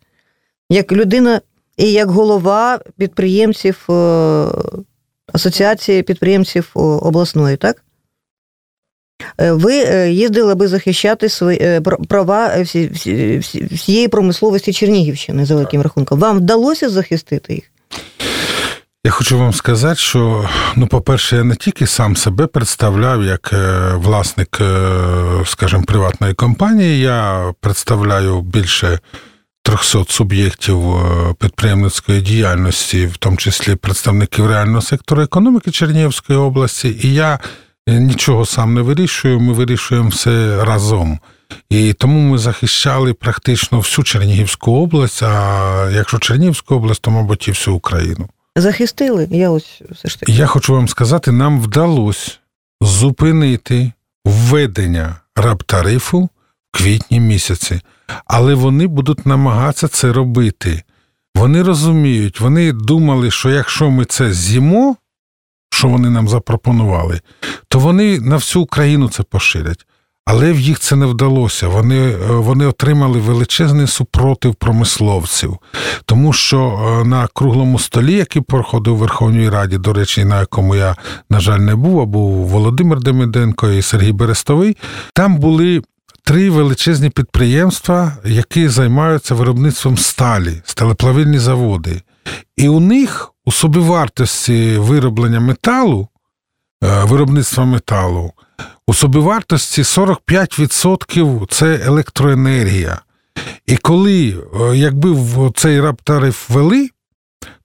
як 0.69 0.91
людина 0.91 1.41
і 1.77 1.91
як 1.91 2.09
голова 2.09 2.79
підприємців 2.97 3.85
е, 3.89 3.93
Асоціації 5.33 6.03
підприємців 6.03 6.71
обласної, 6.73 7.57
так? 7.57 7.84
Е, 9.37 9.51
ви 9.51 9.73
е, 9.73 10.11
їздили, 10.11 10.51
аби 10.51 10.67
захищати 10.67 11.29
свої 11.29 11.59
е, 11.61 11.81
права 11.81 12.51
всієї 13.71 14.07
промисловості 14.07 14.73
Чернігівщини 14.73 15.45
за 15.45 15.53
великим 15.53 15.81
рахунком. 15.81 16.19
Вам 16.19 16.37
вдалося 16.37 16.89
захистити 16.89 17.53
їх? 17.53 17.63
Я 19.05 19.11
хочу 19.11 19.37
вам 19.37 19.53
сказати, 19.53 19.95
що, 19.95 20.49
ну, 20.75 20.87
по-перше, 20.87 21.35
я 21.35 21.43
не 21.43 21.55
тільки 21.55 21.87
сам 21.87 22.15
себе 22.15 22.47
представляв 22.47 23.23
як 23.23 23.53
власник, 23.93 24.61
скажімо, 25.45 25.83
приватної 25.83 26.33
компанії, 26.33 26.99
я 26.99 27.53
представляю 27.61 28.41
більше 28.41 28.99
300 29.63 30.05
суб'єктів 30.07 30.83
підприємницької 31.39 32.21
діяльності, 32.21 33.05
в 33.05 33.17
тому 33.17 33.37
числі 33.37 33.75
представників 33.75 34.47
реального 34.47 34.81
сектору 34.81 35.21
економіки 35.21 35.71
Чернігівської 35.71 36.39
області, 36.39 36.99
і 37.03 37.13
я 37.13 37.39
нічого 37.87 38.45
сам 38.45 38.73
не 38.73 38.81
вирішую, 38.81 39.39
ми 39.39 39.53
вирішуємо 39.53 40.09
все 40.09 40.65
разом. 40.65 41.19
І 41.69 41.93
тому 41.93 42.19
ми 42.19 42.37
захищали 42.37 43.13
практично 43.13 43.77
всю 43.77 44.05
Чернігівську 44.05 44.71
область, 44.71 45.23
а 45.23 45.89
якщо 45.93 46.19
Чернігівську 46.19 46.75
область, 46.75 47.01
то, 47.01 47.11
мабуть, 47.11 47.47
і 47.47 47.51
всю 47.51 47.75
Україну. 47.75 48.29
Захистили? 48.55 49.27
Я 49.31 49.49
ось 49.49 49.81
все 49.91 50.09
ж 50.09 50.19
таки. 50.19 50.31
Я 50.31 50.45
хочу 50.45 50.73
вам 50.73 50.87
сказати, 50.87 51.31
нам 51.31 51.61
вдалося 51.61 52.31
зупинити 52.81 53.91
введення 54.25 55.15
рабтарифу 55.35 56.21
в 56.21 56.29
квітні 56.77 57.19
місяці, 57.19 57.81
але 58.25 58.53
вони 58.53 58.87
будуть 58.87 59.25
намагатися 59.25 59.87
це 59.87 60.13
робити. 60.13 60.83
Вони 61.35 61.63
розуміють, 61.63 62.39
вони 62.39 62.71
думали, 62.73 63.31
що 63.31 63.49
якщо 63.49 63.89
ми 63.89 64.05
це 64.05 64.33
з'їмо, 64.33 64.95
що 65.69 65.87
вони 65.87 66.09
нам 66.09 66.27
запропонували, 66.27 67.21
то 67.75 67.79
вони 67.79 68.19
на 68.19 68.35
всю 68.35 68.63
Україну 68.63 69.09
це 69.09 69.23
поширять. 69.23 69.85
Але 70.25 70.53
в 70.53 70.59
їх 70.59 70.79
це 70.79 70.95
не 70.95 71.05
вдалося. 71.05 71.67
Вони 71.67 71.97
е, 71.97 72.17
вони 72.31 72.65
отримали 72.65 73.19
величезний 73.19 73.87
супротив 73.87 74.55
промисловців, 74.55 75.57
тому 76.05 76.33
що 76.33 76.59
е, 76.61 77.05
на 77.05 77.27
круглому 77.33 77.79
столі, 77.79 78.13
який 78.13 78.41
проходив 78.41 78.93
у 78.93 78.97
Верховній 78.97 79.49
Раді, 79.49 79.77
до 79.77 79.93
речі, 79.93 80.25
на 80.25 80.39
якому 80.39 80.75
я, 80.75 80.95
на 81.29 81.39
жаль, 81.39 81.59
не 81.59 81.75
був, 81.75 81.99
а 81.99 82.05
був 82.05 82.47
Володимир 82.47 82.99
Демиденко 82.99 83.69
і 83.69 83.81
Сергій 83.81 84.11
Берестовий, 84.11 84.77
там 85.13 85.37
були 85.37 85.81
три 86.23 86.49
величезні 86.49 87.09
підприємства, 87.09 88.17
які 88.25 88.67
займаються 88.67 89.35
виробництвом 89.35 89.97
сталі, 89.97 90.61
сталеплавильні 90.65 91.39
заводи. 91.39 92.01
І 92.57 92.67
у 92.67 92.79
них 92.79 93.31
у 93.45 93.51
собівартості 93.51 94.77
вироблення 94.77 95.39
металу, 95.39 96.07
виробництва 96.81 97.65
металу, 97.65 98.31
у 98.87 98.93
собівартості 98.93 99.81
45% 99.81 101.47
це 101.49 101.79
електроенергія. 101.85 103.01
І 103.65 103.77
коли, 103.77 104.35
е, 104.61 104.77
якби 104.77 105.11
цей 105.55 105.81
раптариф 105.81 106.49
ввели, 106.49 106.89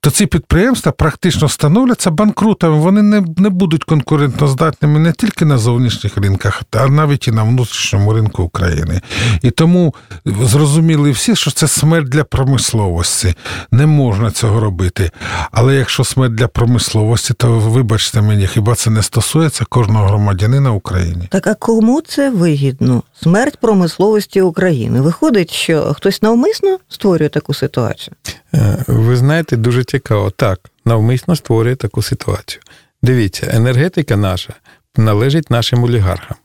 то 0.00 0.10
ці 0.10 0.26
підприємства 0.26 0.92
практично 0.92 1.48
становляться 1.48 2.10
банкрутами. 2.10 2.76
Вони 2.76 3.02
не 3.02 3.24
не 3.36 3.48
будуть 3.48 3.84
конкурентноздатними 3.84 4.98
не 4.98 5.12
тільки 5.12 5.44
на 5.44 5.58
зовнішніх 5.58 6.16
ринках, 6.16 6.62
а 6.70 6.86
навіть 6.86 7.28
і 7.28 7.32
на 7.32 7.42
внутрішньому 7.42 8.12
ринку 8.12 8.42
України. 8.42 9.00
І 9.42 9.50
тому 9.50 9.94
зрозуміли 10.24 11.10
всі, 11.10 11.36
що 11.36 11.50
це 11.50 11.68
смерть 11.68 12.08
для 12.08 12.24
промисловості. 12.24 13.34
Не 13.70 13.86
можна 13.86 14.30
цього 14.30 14.60
робити. 14.60 15.10
Але 15.52 15.74
якщо 15.74 16.04
смерть 16.04 16.34
для 16.34 16.48
промисловості, 16.48 17.34
то 17.34 17.58
вибачте 17.58 18.22
мені, 18.22 18.46
хіба 18.46 18.74
це 18.74 18.90
не 18.90 19.02
стосується 19.02 19.64
кожного 19.64 20.06
громадянина 20.06 20.72
України? 20.72 21.28
Так 21.30 21.46
а 21.46 21.54
кому 21.54 22.00
це 22.00 22.30
вигідно? 22.30 23.02
Смерть 23.22 23.56
промисловості 23.56 24.40
України. 24.40 25.00
Виходить, 25.00 25.50
що 25.52 25.94
хтось 25.96 26.22
навмисно 26.22 26.78
створює 26.88 27.28
таку 27.28 27.54
ситуацію. 27.54 28.14
Е, 28.54 28.84
ви 28.86 29.16
знаєте, 29.16 29.56
дуже 29.56 29.84
цікаво. 29.84 30.30
Так, 30.30 30.60
навмисно 30.84 31.36
створює 31.36 31.76
таку 31.76 32.02
ситуацію. 32.02 32.62
Дивіться, 33.02 33.50
енергетика 33.52 34.16
наша 34.16 34.54
належить 34.96 35.50
нашим 35.50 35.84
олігархам. 35.84 36.36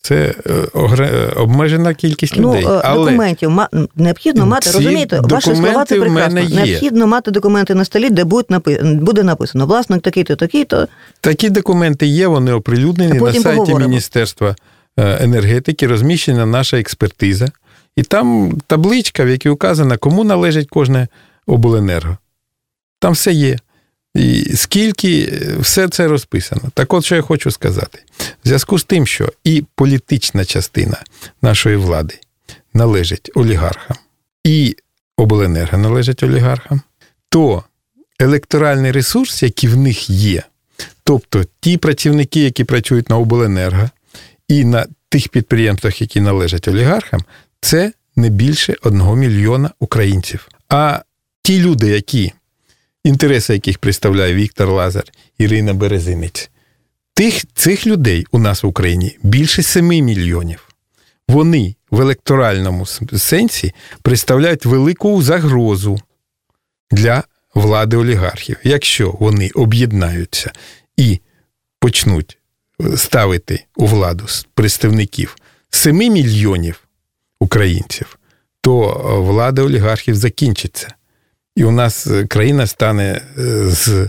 Це 0.00 0.34
е, 0.46 0.52
е, 1.00 1.32
обмежена 1.36 1.94
кількість 1.94 2.36
ну, 2.36 2.48
людей. 2.48 2.66
Але 2.84 3.04
документів 3.04 3.52
необхідно 3.96 4.46
мати, 4.46 4.70
розумієте, 4.70 5.20
ваші 5.20 5.54
слова 5.54 5.84
це 5.84 6.00
прекрасно. 6.00 6.40
Необхідно 6.40 7.06
мати 7.06 7.30
документи 7.30 7.74
на 7.74 7.84
столі, 7.84 8.10
де 8.10 8.24
буде 8.82 9.22
написано 9.22 9.66
власник 9.66 10.02
такий-то, 10.02 10.36
такий-то. 10.36 10.88
Такі 11.20 11.50
документи 11.50 12.06
є, 12.06 12.26
вони 12.26 12.52
оприлюднені 12.52 13.18
на 13.18 13.32
сайті 13.32 13.42
поговоримо. 13.42 13.88
Міністерства 13.88 14.56
енергетики, 14.96 15.86
розміщена 15.86 16.46
наша 16.46 16.78
експертиза. 16.78 17.48
І 17.96 18.02
там 18.02 18.58
табличка, 18.66 19.24
в 19.24 19.28
якій 19.28 19.48
указано, 19.48 19.98
кому 19.98 20.24
належить 20.24 20.68
кожне 20.68 21.08
обленерго. 21.46 22.18
Там 22.98 23.12
все 23.12 23.32
є. 23.32 23.58
І 24.14 24.56
скільки 24.56 25.40
все 25.60 25.88
це 25.88 26.08
розписано. 26.08 26.62
Так 26.74 26.94
от, 26.94 27.04
що 27.04 27.14
я 27.14 27.22
хочу 27.22 27.50
сказати. 27.50 27.98
В 28.18 28.48
зв'язку 28.48 28.78
з 28.78 28.84
тим, 28.84 29.06
що 29.06 29.32
і 29.44 29.64
політична 29.74 30.44
частина 30.44 30.96
нашої 31.42 31.76
влади 31.76 32.14
належить 32.74 33.30
олігархам, 33.34 33.96
і 34.44 34.76
обленерго 35.16 35.78
належить 35.78 36.22
олігархам, 36.22 36.80
то 37.28 37.64
електоральний 38.18 38.92
ресурс, 38.92 39.42
який 39.42 39.70
в 39.70 39.76
них 39.76 40.10
є, 40.10 40.42
тобто 41.04 41.44
ті 41.60 41.76
працівники, 41.76 42.40
які 42.40 42.64
працюють 42.64 43.10
на 43.10 43.18
обленерго, 43.18 43.90
і 44.48 44.64
на 44.64 44.86
тих 45.08 45.28
підприємствах, 45.28 46.00
які 46.00 46.20
належать 46.20 46.68
олігархам, 46.68 47.24
це 47.60 47.92
не 48.16 48.28
більше 48.28 48.76
одного 48.82 49.16
мільйона 49.16 49.70
українців. 49.78 50.48
А 50.68 51.00
ті 51.42 51.60
люди, 51.62 51.88
які 51.88 52.32
інтереси 53.04 53.52
яких 53.52 53.78
представляє 53.78 54.34
Віктор 54.34 54.68
Лазар, 54.68 55.04
Ірина 55.38 55.74
Березинець, 55.74 56.50
тих, 57.14 57.44
цих 57.54 57.86
людей 57.86 58.26
у 58.30 58.38
нас 58.38 58.62
в 58.62 58.66
Україні 58.66 59.18
більше 59.22 59.62
7 59.62 59.86
мільйонів. 59.86 60.68
Вони 61.28 61.74
в 61.90 62.00
електоральному 62.00 62.86
сенсі 63.16 63.74
представляють 64.02 64.66
велику 64.66 65.22
загрозу 65.22 66.00
для 66.90 67.24
влади 67.54 67.96
олігархів. 67.96 68.56
Якщо 68.64 69.10
вони 69.20 69.50
об'єднаються 69.54 70.52
і 70.96 71.20
почнуть 71.80 72.38
ставити 72.96 73.64
у 73.76 73.86
владу 73.86 74.24
представників 74.54 75.36
7 75.70 75.96
мільйонів 75.96 76.80
українців, 77.40 78.18
то 78.60 78.84
е, 78.84 79.18
влада 79.20 79.62
олігархів 79.62 80.14
закінчиться. 80.14 80.94
І 81.56 81.64
у 81.64 81.70
нас 81.70 82.06
е, 82.06 82.26
країна 82.26 82.66
стане 82.66 83.22
е, 83.38 83.66
з 83.70 84.08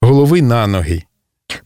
голови 0.00 0.42
на 0.42 0.66
ноги. 0.66 1.02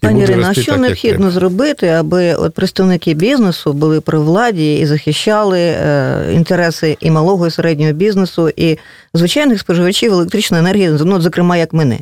Пані 0.01 0.23
Ірина, 0.23 0.51
а 0.51 0.55
що 0.55 0.73
так, 0.73 0.81
необхідно 0.81 1.31
зробити, 1.31 1.89
аби 1.89 2.35
от 2.35 2.55
представники 2.55 3.15
бізнесу 3.15 3.73
були 3.73 4.01
при 4.01 4.19
владі 4.19 4.75
і 4.75 4.87
захищали 4.87 5.61
е, 5.61 6.33
інтереси 6.35 6.97
і 7.01 7.11
малого, 7.11 7.47
і 7.47 7.51
середнього 7.51 7.93
бізнесу, 7.93 8.51
і 8.57 8.79
звичайних 9.15 9.61
споживачів 9.61 10.13
електричної 10.13 10.61
енергії, 10.61 10.99
ну, 11.05 11.21
зокрема, 11.21 11.57
як 11.57 11.73
мене? 11.73 11.99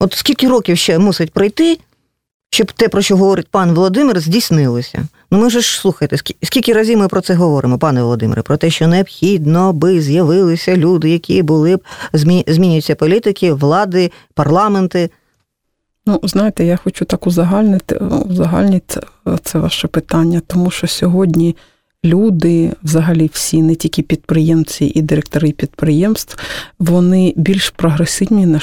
От 0.00 0.12
скільки 0.12 0.48
років 0.48 0.78
ще 0.78 0.98
мусить 0.98 1.32
пройти, 1.32 1.78
щоб 2.50 2.72
те, 2.72 2.88
про 2.88 3.02
що 3.02 3.16
говорить 3.16 3.48
пан 3.48 3.72
Володимир, 3.72 4.20
здійснилося? 4.20 5.06
Ну 5.30 5.38
ми 5.38 5.50
ж 5.50 5.62
слухайте, 5.62 6.16
скільки 6.42 6.72
разів 6.72 6.98
ми 6.98 7.08
про 7.08 7.20
це 7.20 7.34
говоримо, 7.34 7.78
пане 7.78 8.02
Володимире, 8.02 8.42
про 8.42 8.56
те, 8.56 8.70
що 8.70 8.86
необхідно, 8.86 9.72
би 9.72 10.00
з'явилися 10.00 10.76
люди, 10.76 11.10
які 11.10 11.42
були 11.42 11.76
б 11.76 11.80
змінюються 12.46 12.94
політики, 12.94 13.52
влади, 13.52 14.10
парламенти. 14.34 15.10
Ну, 16.06 16.20
знаєте, 16.22 16.64
я 16.64 16.76
хочу 16.76 17.04
так 17.04 17.26
узагальнити, 17.26 17.96
узагальнити 17.96 19.00
це 19.42 19.58
ваше 19.58 19.88
питання, 19.88 20.42
тому 20.46 20.70
що 20.70 20.86
сьогодні 20.86 21.56
люди, 22.04 22.72
взагалі 22.84 23.30
всі, 23.32 23.62
не 23.62 23.74
тільки 23.74 24.02
підприємці 24.02 24.92
і 24.94 25.02
директори 25.02 25.52
підприємств, 25.52 26.38
вони 26.78 27.34
більш 27.36 27.70
прогресивні, 27.70 28.58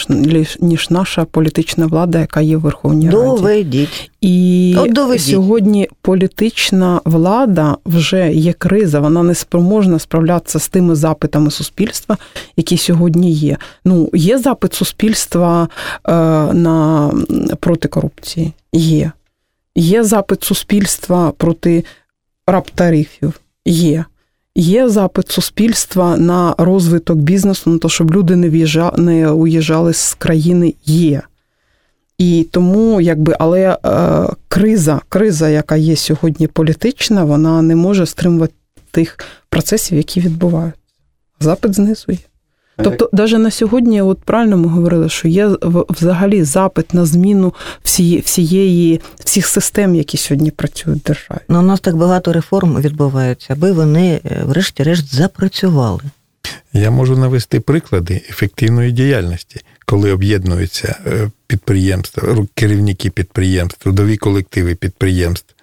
ніж 0.60 0.90
наша 0.90 1.26
політична 1.26 1.88
влада, 1.88 2.20
яка 2.20 2.42
є 2.42 2.58
в 2.58 2.62
Верховній 2.62 3.10
Раді. 3.10 3.18
Доведіть. 3.18 4.12
І 4.22 4.76
От 4.80 5.22
сьогодні 5.22 5.90
політична 6.02 7.02
влада 7.06 7.78
вже 7.86 8.34
є 8.34 8.54
криза, 8.54 9.00
вона 9.00 9.24
не 9.24 9.36
спроможна 9.36 10.00
справлятися 10.00 10.60
з 10.60 10.70
тими 10.70 10.96
запитами 10.96 11.52
суспільства, 11.52 12.18
які 12.58 12.78
сьогодні 12.78 13.32
є. 13.32 13.58
Ну, 13.86 14.10
є 14.14 14.38
запит 14.38 14.74
суспільства 14.74 15.70
е, 16.08 16.12
на 16.54 17.12
проти 17.60 17.88
корупції. 17.88 18.54
Є. 18.74 19.12
Є 19.76 20.04
запит 20.04 20.44
суспільства 20.44 21.32
проти 21.38 21.84
раптарифів 22.48 23.40
є. 23.66 24.06
Є 24.56 24.90
запит 24.90 25.32
суспільства 25.32 26.18
на 26.18 26.56
розвиток 26.58 27.18
бізнесу, 27.18 27.70
на 27.70 27.78
те, 27.78 27.90
щоб 27.90 28.14
люди 28.14 28.36
не 28.36 28.50
в'їжджали, 28.50 28.98
не 28.98 29.32
уїжджали 29.32 29.94
з 29.94 30.14
країни, 30.14 30.74
є. 30.86 31.22
І 32.18 32.48
тому, 32.52 33.02
якби, 33.02 33.36
але 33.40 33.78
е, 33.86 34.26
криза, 34.48 35.02
криза, 35.10 35.50
яка 35.50 35.76
є 35.76 35.96
сьогодні 35.96 36.48
політична, 36.48 37.24
вона 37.24 37.62
не 37.62 37.76
може 37.76 38.06
стримувати 38.06 38.54
тих 38.92 39.18
процесів, 39.50 39.98
які 39.98 40.20
відбуваються. 40.20 40.80
Запит 41.40 41.76
знизу 41.76 42.12
є. 42.12 42.18
Тобто, 42.84 43.10
навіть 43.14 43.38
на 43.38 43.52
сьогодні, 43.52 44.02
от 44.02 44.20
правильно 44.20 44.58
ми 44.58 44.68
говорили, 44.68 45.10
що 45.10 45.28
є 45.28 45.50
взагалі 45.90 46.44
запит 46.44 46.94
на 46.94 47.06
зміну 47.06 47.54
всієї, 47.84 48.22
всієї 48.22 49.02
всіх 49.20 49.48
систем, 49.48 49.96
які 49.96 50.18
сьогодні 50.18 50.52
працюють 50.52 51.00
в 51.00 51.04
державі. 51.04 51.40
Ну, 51.50 51.60
у 51.60 51.62
нас 51.62 51.80
так 51.80 51.96
багато 51.96 52.34
реформ 52.34 52.82
відбувається, 52.82 53.54
аби 53.54 53.72
вони, 53.72 54.22
е, 54.26 54.42
врешті-решт, 54.46 55.16
запрацювали. 55.16 56.02
Я 56.74 56.92
можу 56.92 57.18
навести 57.18 57.60
приклади 57.60 58.22
ефективної 58.30 58.92
діяльності, 58.92 59.62
коли 59.86 60.12
об'єднуються 60.12 60.96
е, 61.08 61.32
підприємства, 61.48 62.46
керівники 62.54 63.10
підприємств, 63.10 63.84
трудові 63.84 64.18
колективи 64.18 64.76
підприємств 64.76 65.56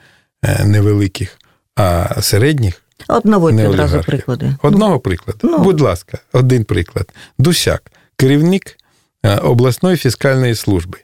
е, 0.42 0.64
невеликих, 0.64 1.38
а 1.76 2.22
середніх. 2.22 2.83
Наводьте 3.24 3.68
одразу 3.68 4.00
приклади. 4.00 4.56
Одного 4.62 5.00
прикладу. 5.00 5.38
Ну. 5.42 5.58
Будь 5.58 5.80
ласка, 5.80 6.18
один 6.32 6.64
приклад. 6.64 7.12
Дусяк, 7.38 7.92
керівник 8.16 8.76
е, 9.22 9.36
обласної 9.36 9.96
фіскальної 9.96 10.54
служби, 10.54 10.98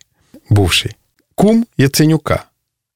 бувший 0.50 0.92
кум 1.34 1.66
Яценюка, 1.78 2.44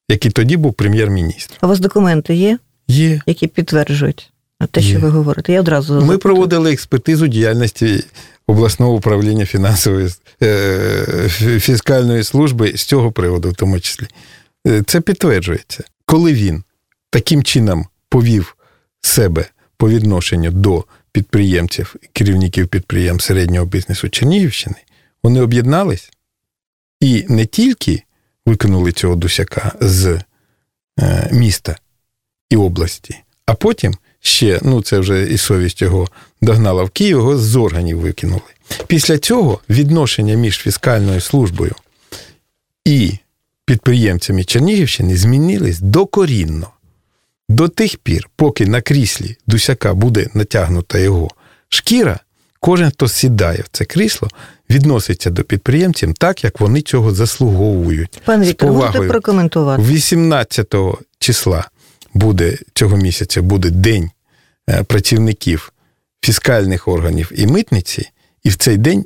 який 0.08 0.30
тоді 0.30 0.56
був 0.56 0.74
прем'єр-міністр. 0.74 1.54
А 1.60 1.66
у 1.66 1.68
вас 1.68 1.80
документи 1.80 2.34
є? 2.34 2.58
Є. 2.88 3.20
Які 3.26 3.46
підтверджують 3.46 4.32
те, 4.70 4.80
є. 4.80 4.90
що 4.90 5.00
ви 5.00 5.08
говорите. 5.08 5.52
Я 5.52 5.60
одразу 5.60 5.94
Ми 5.94 6.00
запитую. 6.00 6.18
проводили 6.18 6.72
експертизу 6.72 7.26
діяльності 7.26 8.04
обласного 8.46 8.92
управління 8.94 9.46
фінансової 9.46 10.08
е, 10.42 11.28
фіскальної 11.60 12.24
служби 12.24 12.72
з 12.76 12.84
цього 12.84 13.12
приводу, 13.12 13.50
в 13.50 13.54
тому 13.54 13.80
числі. 13.80 14.06
Е, 14.66 14.82
це 14.86 15.00
підтверджується. 15.00 15.84
Коли 16.06 16.32
він 16.32 16.62
таким 17.10 17.42
чином 17.42 17.86
повів 18.08 18.56
себе 19.06 19.46
по 19.76 19.88
відношенню 19.88 20.50
до 20.50 20.84
підприємців, 21.12 21.96
керівників 22.12 22.68
підприємств 22.68 23.26
середнього 23.26 23.66
бізнесу 23.66 24.08
Чернігівщини, 24.08 24.76
вони 25.22 25.40
об'єднались 25.40 26.10
і 27.00 27.24
не 27.28 27.46
тільки 27.46 28.02
викинули 28.46 28.92
цього 28.92 29.16
дусяка 29.16 29.72
з 29.80 30.20
е, 31.00 31.28
міста 31.32 31.76
і 32.50 32.56
області, 32.56 33.16
а 33.46 33.54
потім 33.54 33.94
ще, 34.20 34.60
ну 34.62 34.82
це 34.82 34.98
вже 34.98 35.26
і 35.26 35.38
совість 35.38 35.82
його 35.82 36.08
догнала 36.42 36.84
в 36.84 36.90
Київ, 36.90 37.16
його 37.16 37.38
з 37.38 37.56
органів 37.56 37.98
викинули. 37.98 38.40
Після 38.86 39.18
цього 39.18 39.60
відношення 39.70 40.34
між 40.34 40.58
фіскальною 40.58 41.20
службою 41.20 41.74
і 42.84 43.18
підприємцями 43.64 44.44
Чернігівщини 44.44 45.16
змінились 45.16 45.80
докорінно. 45.80 46.73
До 47.54 47.68
тих 47.68 47.96
пір, 47.96 48.28
поки 48.36 48.66
на 48.66 48.80
кріслі 48.80 49.36
Дусяка 49.46 49.94
буде 49.94 50.26
натягнута 50.34 50.98
його 50.98 51.30
шкіра, 51.68 52.20
кожен, 52.60 52.90
хто 52.90 53.08
сідає 53.08 53.58
в 53.58 53.68
це 53.72 53.84
крісло, 53.84 54.28
відноситься 54.70 55.30
до 55.30 55.44
підприємців 55.44 56.14
так, 56.14 56.44
як 56.44 56.60
вони 56.60 56.82
цього 56.82 57.14
заслуговують. 57.14 58.20
Пане 58.24 58.46
Віктор, 58.46 58.72
можете 58.72 59.00
прокоментувати? 59.00 59.82
18 59.82 60.74
числа 61.18 61.68
буде 62.14 62.58
цього 62.74 62.96
місяця 62.96 63.42
буде 63.42 63.70
день 63.70 64.10
е, 64.70 64.82
працівників 64.82 65.72
фіскальних 66.24 66.88
органів 66.88 67.32
і 67.34 67.46
митниці, 67.46 68.10
і 68.44 68.48
в 68.48 68.56
цей 68.56 68.76
день 68.76 69.04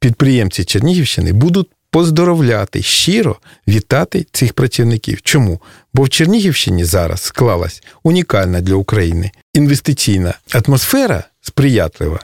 підприємці 0.00 0.64
Чернігівщини 0.64 1.32
будуть 1.32 1.70
поздоровляти, 1.90 2.82
щиро 2.82 3.36
вітати 3.68 4.26
цих 4.32 4.52
працівників. 4.52 5.22
Чому? 5.22 5.60
Бо 5.94 6.02
в 6.02 6.08
Чернігівщині 6.08 6.84
зараз 6.84 7.22
склалась 7.22 7.82
унікальна 8.02 8.60
для 8.60 8.74
України 8.74 9.30
інвестиційна 9.54 10.34
атмосфера 10.52 11.24
сприятлива, 11.40 12.20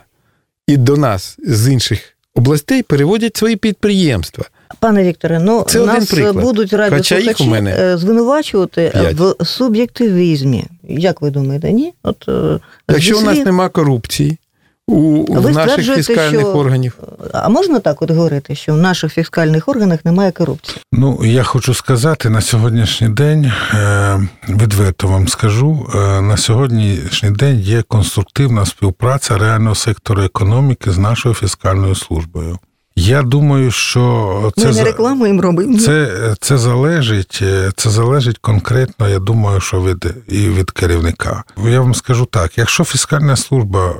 і 0.67 0.77
до 0.77 0.97
нас 0.97 1.39
з 1.47 1.73
інших 1.73 2.17
областей 2.35 2.83
переводять 2.83 3.37
свої 3.37 3.57
підприємства. 3.57 4.45
Пане 4.81 5.05
Вікторе, 5.05 5.39
ну 5.39 5.65
Це 5.69 5.79
нас 5.79 6.13
будуть 6.35 6.73
радіослухачі 6.73 7.49
мене 7.49 7.77
е, 7.79 7.99
звинувачувати 7.99 8.91
5. 8.93 9.17
в 9.17 9.47
суб'єктивізмі. 9.47 10.65
Як 10.89 11.23
ви 11.23 11.31
думаєте, 11.31 11.73
ні? 11.73 11.93
От 12.03 12.29
е, 12.29 12.61
Якщо 12.89 13.19
у 13.19 13.21
нас 13.21 13.39
нема 13.39 13.69
корупції, 13.69 14.39
у 14.88 15.25
в 15.40 15.51
наших 15.51 15.94
фіскальних 15.94 16.40
що, 16.40 16.53
органів. 16.53 16.99
А 17.33 17.49
можна 17.49 17.79
так 17.79 18.03
от 18.03 18.11
говорити, 18.11 18.55
що 18.55 18.75
в 18.75 18.77
наших 18.77 19.12
фіскальних 19.12 19.68
органах 19.68 20.05
немає 20.05 20.33
корупції? 20.33 20.79
Ну 20.92 21.20
я 21.25 21.42
хочу 21.42 21.75
сказати 21.75 22.31
на 22.31 22.40
сьогоднішній 22.40 23.09
день, 23.09 23.53
е, 23.75 24.29
відверто 24.49 25.09
вам 25.09 25.29
скажу, 25.29 25.87
е, 25.94 26.20
на 26.20 26.37
сьогоднішній 26.37 27.31
день 27.31 27.61
є 27.61 27.83
конструктивна 27.83 28.66
співпраця 28.66 29.38
реального 29.38 29.75
сектору 29.75 30.22
економіки 30.22 30.90
з 30.90 30.99
нашою 30.99 31.35
фіскальною 31.35 31.94
службою. 31.94 32.59
Я 32.99 33.22
думаю, 33.22 33.70
що 33.70 34.53
це 34.57 34.66
Ми 34.66 34.75
не 34.75 34.85
рекламу 34.85 35.27
їм 35.27 35.40
робимо. 35.40 35.79
Це 35.79 36.35
це 36.40 36.59
залежить, 36.59 37.38
е, 37.42 37.70
це 37.77 37.90
залежить 37.90 38.38
конкретно. 38.38 39.09
Я 39.09 39.18
думаю, 39.18 39.61
що 39.61 39.83
від 39.83 40.14
і 40.29 40.49
від 40.49 40.70
керівника. 40.70 41.44
Я 41.64 41.81
вам 41.81 41.94
скажу 41.94 42.25
так: 42.25 42.59
якщо 42.59 42.85
фіскальна 42.85 43.37
служба 43.37 43.94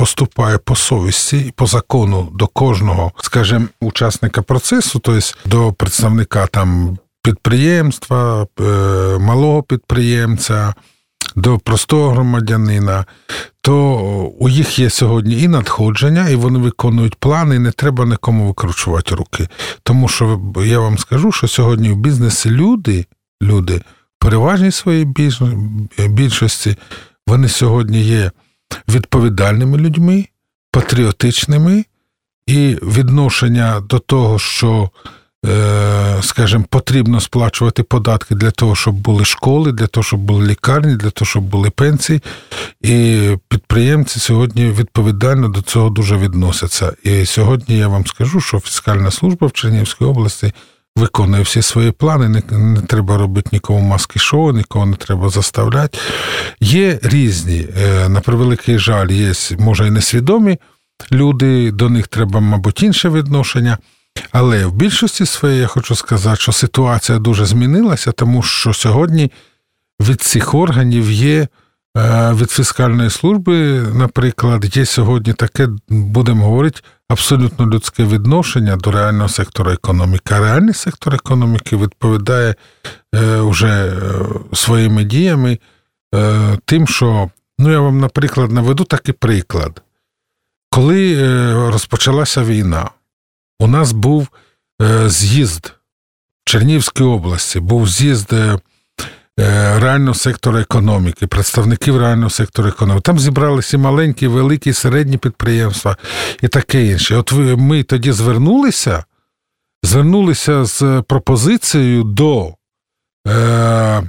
поступає 0.00 0.58
по 0.58 0.76
совісті 0.76 1.38
і 1.38 1.50
по 1.50 1.66
закону 1.66 2.28
до 2.34 2.46
кожного, 2.46 3.12
скажімо, 3.20 3.66
учасника 3.80 4.42
процесу, 4.42 4.98
тобто 4.98 5.26
до 5.46 5.72
представника 5.72 6.46
там 6.46 6.98
підприємства, 7.22 8.46
е, 8.60 8.64
малого 9.18 9.62
підприємця. 9.62 10.74
До 11.36 11.58
простого 11.58 12.10
громадянина, 12.10 13.04
то 13.60 13.96
у 14.38 14.48
їх 14.48 14.78
є 14.78 14.90
сьогодні 14.90 15.42
і 15.42 15.48
надходження, 15.48 16.28
і 16.28 16.36
вони 16.36 16.58
виконують 16.58 17.14
плани, 17.14 17.56
і 17.56 17.58
не 17.58 17.70
треба 17.70 18.04
нікому 18.04 18.46
викручувати 18.46 19.14
руки. 19.14 19.48
Тому 19.82 20.08
що 20.08 20.40
я 20.64 20.78
вам 20.78 20.98
скажу, 20.98 21.32
що 21.32 21.48
сьогодні 21.48 21.90
в 21.90 21.96
бізнесі 21.96 22.50
люди, 22.50 23.06
люди 23.42 23.76
в 23.76 23.82
переважній 24.18 24.70
своїй 24.70 25.04
більшості, 26.08 26.76
вони 27.26 27.48
сьогодні 27.48 28.02
є 28.02 28.30
відповідальними 28.88 29.78
людьми, 29.78 30.26
патріотичними 30.70 31.84
і 32.46 32.76
відношення 32.82 33.80
до 33.80 33.98
того, 33.98 34.38
що, 34.38 34.90
е, 35.46 36.18
скажімо, 36.22 36.64
потрібно 36.68 37.20
сплачувати 37.20 37.82
податки 37.82 38.34
для 38.34 38.50
того, 38.50 38.76
щоб 38.76 38.94
були 38.94 39.24
школи, 39.24 39.72
для 39.72 39.86
того, 39.86 40.04
щоб 40.04 40.20
були 40.20 40.46
лікарні, 40.46 40.96
для 40.96 41.10
того, 41.10 41.26
щоб 41.26 41.42
були 41.42 41.70
пенсії. 41.70 42.20
І 42.80 43.20
підприємці 43.48 44.20
сьогодні 44.20 44.66
відповідально 44.70 45.48
до 45.48 45.62
цього 45.62 45.90
дуже 45.90 46.16
відносяться. 46.16 46.92
І 47.02 47.26
сьогодні 47.26 47.78
я 47.78 47.88
вам 47.88 48.06
скажу, 48.06 48.40
що 48.40 48.60
фіскальна 48.60 49.10
служба 49.10 49.46
в 49.46 49.52
Чернігівській 49.52 50.04
області 50.04 50.52
виконує 50.96 51.42
всі 51.42 51.62
свої 51.62 51.90
плани, 51.90 52.28
не, 52.28 52.58
не 52.58 52.80
треба 52.80 53.16
робити 53.16 53.50
нікому 53.52 53.80
маски 53.80 54.18
шоу, 54.18 54.52
нікого 54.52 54.86
не 54.86 54.96
треба 54.96 55.28
заставляти. 55.28 55.98
Є 56.60 56.98
різні, 57.02 57.68
е, 57.78 58.08
на 58.08 58.20
превеликий 58.20 58.78
жаль, 58.78 59.08
є, 59.08 59.32
може, 59.58 59.86
і 59.86 59.90
несвідомі 59.90 60.58
люди, 61.12 61.70
до 61.70 61.88
них 61.88 62.08
треба, 62.08 62.40
мабуть, 62.40 62.82
інше 62.82 63.08
відношення. 63.08 63.78
Але 64.32 64.66
в 64.66 64.72
більшості 64.72 65.26
своєї 65.26 65.60
я 65.60 65.66
хочу 65.66 65.94
сказати, 65.94 66.40
що 66.40 66.52
ситуація 66.52 67.18
дуже 67.18 67.46
змінилася, 67.46 68.12
тому 68.12 68.42
що 68.42 68.74
сьогодні 68.74 69.32
від 70.00 70.20
цих 70.20 70.54
органів 70.54 71.10
є. 71.10 71.48
Е, 71.96 72.32
від 72.32 72.50
фіскальної 72.50 73.10
служби, 73.10 73.82
наприклад, 73.94 74.76
є 74.76 74.86
сьогодні 74.86 75.32
таке, 75.32 75.68
будемо 75.88 76.44
говорити, 76.44 76.80
абсолютно 77.10 77.66
людське 77.66 78.04
відношення 78.04 78.76
до 78.76 78.90
реального 78.90 79.28
сектору 79.28 79.70
економіки. 79.70 80.34
А 80.34 80.38
реальний 80.38 80.74
сектор 80.74 81.14
економіки 81.14 81.76
відповідає 81.76 82.54
е, 83.14 83.40
вже 83.40 83.68
е, 83.68 83.94
своїми 84.52 85.04
діями 85.04 85.58
е, 86.14 86.58
тим, 86.64 86.86
що, 86.86 87.30
ну 87.58 87.72
я 87.72 87.80
вам, 87.80 88.00
наприклад, 88.00 88.52
наведу 88.52 88.84
такий 88.84 89.14
приклад. 89.14 89.82
Коли 90.70 91.16
розпочалася 91.70 92.44
війна, 92.44 92.90
у 93.58 93.66
нас 93.66 93.92
був 93.92 94.28
з'їзд 95.06 95.66
в 95.66 96.50
Чернівській 96.50 97.04
області, 97.04 97.60
був 97.60 97.88
з'їзд 97.88 98.32
реального 99.78 100.14
сектору 100.14 100.58
економіки, 100.58 101.26
представників 101.26 101.98
реального 101.98 102.30
сектору 102.30 102.68
економіки. 102.68 103.02
Там 103.02 103.18
зібралися 103.18 103.78
маленькі, 103.78 104.26
великі, 104.26 104.72
середні 104.72 105.18
підприємства 105.18 105.96
і 106.42 106.48
таке 106.48 106.86
інше. 106.86 107.16
От 107.16 107.32
ми 107.58 107.82
тоді 107.82 108.12
звернулися, 108.12 109.04
звернулися 109.82 110.64
з 110.64 111.02
пропозицією 111.08 112.02
до 112.04 112.54
е, 113.28 114.02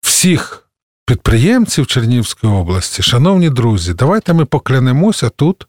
всіх 0.00 0.68
підприємців 1.06 1.86
Чернівської 1.86 2.52
області, 2.52 3.02
шановні 3.02 3.50
друзі, 3.50 3.94
давайте 3.94 4.32
ми 4.32 4.44
поклянемося 4.44 5.28
тут 5.28 5.66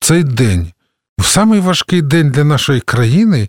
в 0.00 0.06
цей 0.06 0.24
день, 0.24 0.72
в 1.18 1.24
самий 1.24 1.60
важкий 1.60 2.02
день 2.02 2.30
для 2.30 2.44
нашої 2.44 2.80
країни, 2.80 3.48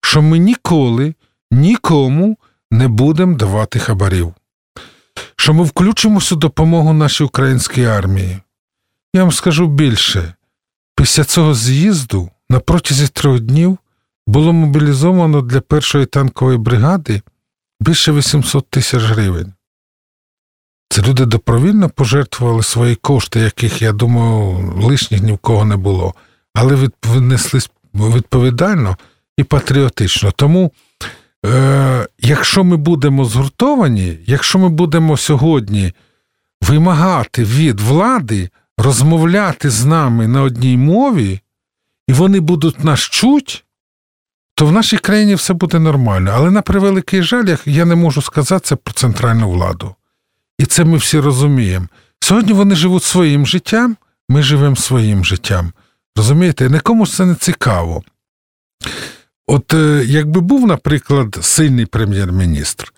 що 0.00 0.22
ми 0.22 0.38
ніколи 0.38 1.14
нікому 1.50 2.36
не 2.74 2.88
будемо 2.88 3.36
давати 3.36 3.78
хабарів, 3.78 4.34
що 5.36 5.54
ми 5.54 5.64
включимося 5.64 6.34
у 6.34 6.38
допомогу 6.38 6.92
нашій 6.92 7.24
українській 7.24 7.84
армії. 7.84 8.38
Я 9.14 9.22
вам 9.22 9.32
скажу 9.32 9.66
більше, 9.66 10.34
після 10.96 11.24
цього 11.24 11.54
з'їзду 11.54 12.30
на 12.48 12.60
протязі 12.60 13.08
трьох 13.08 13.40
днів 13.40 13.78
було 14.26 14.52
мобілізовано 14.52 15.42
для 15.42 15.60
першої 15.60 16.06
танкової 16.06 16.58
бригади 16.58 17.22
більше 17.80 18.12
800 18.12 18.70
тисяч 18.70 19.02
гривень. 19.02 19.52
Це 20.88 21.02
люди 21.02 21.26
добровільно 21.26 21.88
пожертвували 21.88 22.62
свої 22.62 22.94
кошти, 22.94 23.40
яких, 23.40 23.82
я 23.82 23.92
думаю, 23.92 24.72
лишніх 24.82 25.22
ні 25.22 25.32
в 25.32 25.38
кого 25.38 25.64
не 25.64 25.76
було, 25.76 26.14
але 26.54 26.90
віднеслись 27.14 27.70
відповідально 27.94 28.96
і 29.36 29.44
патріотично. 29.44 30.32
Тому 30.32 30.72
е, 31.44 32.08
якщо 32.18 32.64
ми 32.64 32.76
будемо 32.76 33.24
згуртовані, 33.24 34.18
якщо 34.26 34.58
ми 34.58 34.68
будемо 34.68 35.16
сьогодні 35.16 35.92
вимагати 36.60 37.44
від 37.44 37.80
влади 37.80 38.50
розмовляти 38.78 39.70
з 39.70 39.84
нами 39.84 40.28
на 40.28 40.42
одній 40.42 40.76
мові, 40.76 41.40
і 42.08 42.12
вони 42.12 42.40
будуть 42.40 42.84
нас 42.84 43.00
чуть, 43.00 43.64
то 44.54 44.66
в 44.66 44.72
нашій 44.72 44.98
країні 44.98 45.34
все 45.34 45.54
буде 45.54 45.78
нормально. 45.78 46.32
Але 46.34 46.50
на 46.50 46.62
превеликий 46.62 47.22
жаль, 47.22 47.56
я 47.64 47.84
не 47.84 47.94
можу 47.94 48.22
сказати 48.22 48.64
це 48.64 48.76
про 48.76 48.94
центральну 48.94 49.50
владу. 49.50 49.94
І 50.58 50.66
це 50.66 50.84
ми 50.84 50.96
всі 50.96 51.20
розуміємо. 51.20 51.86
Сьогодні 52.20 52.52
вони 52.52 52.74
живуть 52.74 53.02
своїм 53.02 53.46
життям, 53.46 53.96
ми 54.28 54.42
живемо 54.42 54.76
своїм 54.76 55.24
життям. 55.24 55.72
Розумієте, 56.16 56.70
нікому 56.70 57.06
це 57.06 57.26
не 57.26 57.34
цікаво. 57.34 58.02
От 59.46 59.74
е, 59.74 60.04
якби 60.06 60.40
був, 60.40 60.66
наприклад, 60.66 61.38
сильний 61.40 61.86
прем'єр-міністр, 61.86 62.92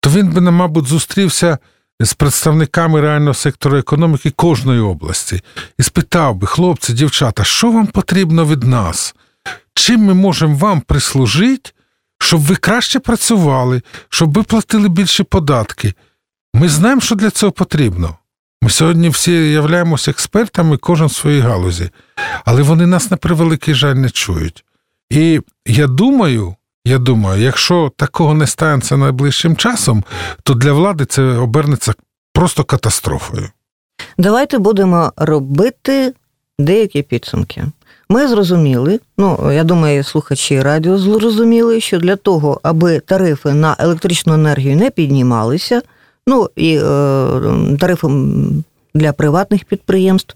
то 0.00 0.10
він 0.10 0.30
би, 0.30 0.40
мабуть, 0.40 0.86
зустрівся 0.86 1.58
з 2.00 2.14
представниками 2.14 3.00
реального 3.00 3.34
сектору 3.34 3.78
економіки 3.78 4.30
кожної 4.30 4.80
області 4.80 5.42
і 5.78 5.82
спитав 5.82 6.34
би, 6.34 6.46
хлопці, 6.46 6.92
дівчата, 6.92 7.44
що 7.44 7.70
вам 7.70 7.86
потрібно 7.86 8.46
від 8.46 8.62
нас? 8.62 9.14
Чим 9.74 10.00
ми 10.00 10.14
можемо 10.14 10.56
вам 10.56 10.80
прислужити, 10.80 11.70
щоб 12.18 12.40
ви 12.40 12.56
краще 12.56 13.00
працювали, 13.00 13.82
щоб 14.08 14.32
ви 14.32 14.42
платили 14.42 14.88
більше 14.88 15.24
податки? 15.24 15.94
Ми 16.54 16.68
знаємо, 16.68 17.00
що 17.00 17.14
для 17.14 17.30
цього 17.30 17.52
потрібно. 17.52 18.16
Ми 18.62 18.70
сьогодні 18.70 19.08
всі 19.08 19.32
являємося 19.32 20.10
експертами, 20.10 20.76
кожен 20.76 21.06
в 21.06 21.12
своїй 21.12 21.40
галузі, 21.40 21.90
але 22.44 22.62
вони 22.62 22.86
нас 22.86 23.10
на 23.10 23.16
превеликий 23.16 23.74
жаль 23.74 23.94
не 23.94 24.10
чують. 24.10 24.64
І 25.10 25.40
я 25.66 25.86
думаю, 25.86 26.54
я 26.84 26.98
думаю, 26.98 27.42
якщо 27.42 27.92
такого 27.96 28.34
не 28.34 28.46
станеться 28.46 28.96
найближчим 28.96 29.56
часом, 29.56 30.04
то 30.42 30.54
для 30.54 30.72
влади 30.72 31.04
це 31.04 31.22
обернеться 31.22 31.92
просто 32.32 32.64
катастрофою. 32.64 33.48
Давайте 34.18 34.58
будемо 34.58 35.12
робити 35.16 36.14
деякі 36.58 37.02
підсумки. 37.02 37.64
Ми 38.08 38.28
зрозуміли, 38.28 39.00
ну 39.18 39.52
я 39.52 39.64
думаю, 39.64 40.04
слухачі 40.04 40.62
радіо 40.62 40.98
зрозуміли, 40.98 41.80
що 41.80 41.98
для 41.98 42.16
того, 42.16 42.60
аби 42.62 43.00
тарифи 43.00 43.52
на 43.52 43.76
електричну 43.78 44.34
енергію 44.34 44.76
не 44.76 44.90
піднімалися, 44.90 45.82
ну 46.26 46.50
і 46.56 46.76
е, 46.76 46.82
тарифи 47.80 48.08
для 48.94 49.12
приватних 49.12 49.64
підприємств 49.64 50.34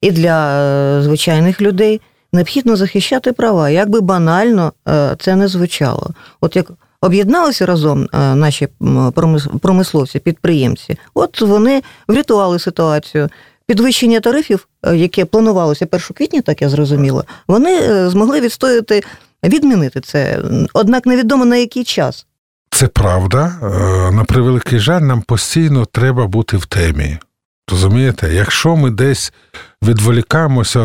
і 0.00 0.10
для 0.10 0.60
е, 0.60 1.02
звичайних 1.02 1.60
людей 1.60 2.00
необхідно 2.34 2.76
захищати 2.76 3.32
права, 3.32 3.70
як 3.70 3.88
би 3.88 4.00
банально 4.00 4.72
е, 4.88 5.16
це 5.18 5.36
не 5.36 5.48
звучало. 5.48 6.10
От 6.40 6.56
як 6.56 6.70
об'єдналися 7.00 7.66
разом 7.66 8.08
е, 8.12 8.34
наші 8.34 8.68
промисловці, 9.62 10.18
підприємці, 10.18 10.96
от 11.14 11.40
вони 11.40 11.82
врятували 12.08 12.58
ситуацію. 12.58 13.28
Підвищення 13.66 14.20
тарифів, 14.20 14.68
е, 14.82 14.96
яке 14.96 15.24
планувалося 15.24 15.86
1 15.92 16.00
квітня, 16.14 16.40
так 16.40 16.62
я 16.62 16.68
зрозуміла, 16.68 17.24
вони 17.48 18.08
змогли 18.08 18.40
відстояти, 18.40 19.02
відмінити 19.44 20.00
це. 20.00 20.38
Однак 20.72 21.06
невідомо 21.06 21.44
на 21.44 21.56
який 21.56 21.84
час. 21.84 22.26
Це 22.70 22.88
правда. 22.88 23.52
На 24.12 24.24
превеликий 24.24 24.78
жаль, 24.78 25.00
нам 25.00 25.22
постійно 25.22 25.86
треба 25.86 26.26
бути 26.26 26.56
в 26.56 26.66
темі. 26.66 27.18
Розумієте, 27.70 28.34
якщо 28.34 28.76
ми 28.76 28.90
десь 28.90 29.32
відволікаємося 29.82 30.80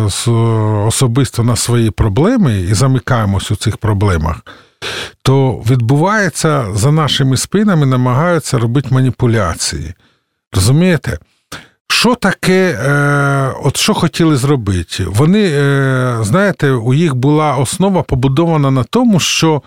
особисто 0.86 1.44
на 1.44 1.56
свої 1.56 1.92
проблеми 1.92 2.60
і 2.60 2.74
замикаємося 2.74 3.54
у 3.54 3.58
цих 3.58 3.78
проблемах, 3.78 4.36
то 5.22 5.52
відбувається 5.52 6.66
за 6.74 6.92
нашими 6.92 7.38
спинами, 7.38 7.86
намагаються 7.86 8.60
робити 8.60 8.88
маніпуляції. 8.92 9.94
Розумієте? 10.54 11.20
Що 11.92 12.16
таке, 12.16 12.72
е, 12.72 13.54
от 13.64 13.78
що 13.78 13.94
хотіли 13.94 14.38
зробити? 14.38 15.06
Вони, 15.08 15.50
е, 15.54 16.18
знаєте, 16.22 16.72
у 16.72 16.94
їх 16.94 17.16
була 17.16 17.56
основа 17.56 18.04
побудована 18.04 18.72
на 18.72 18.84
тому, 18.84 19.20
що 19.20 19.62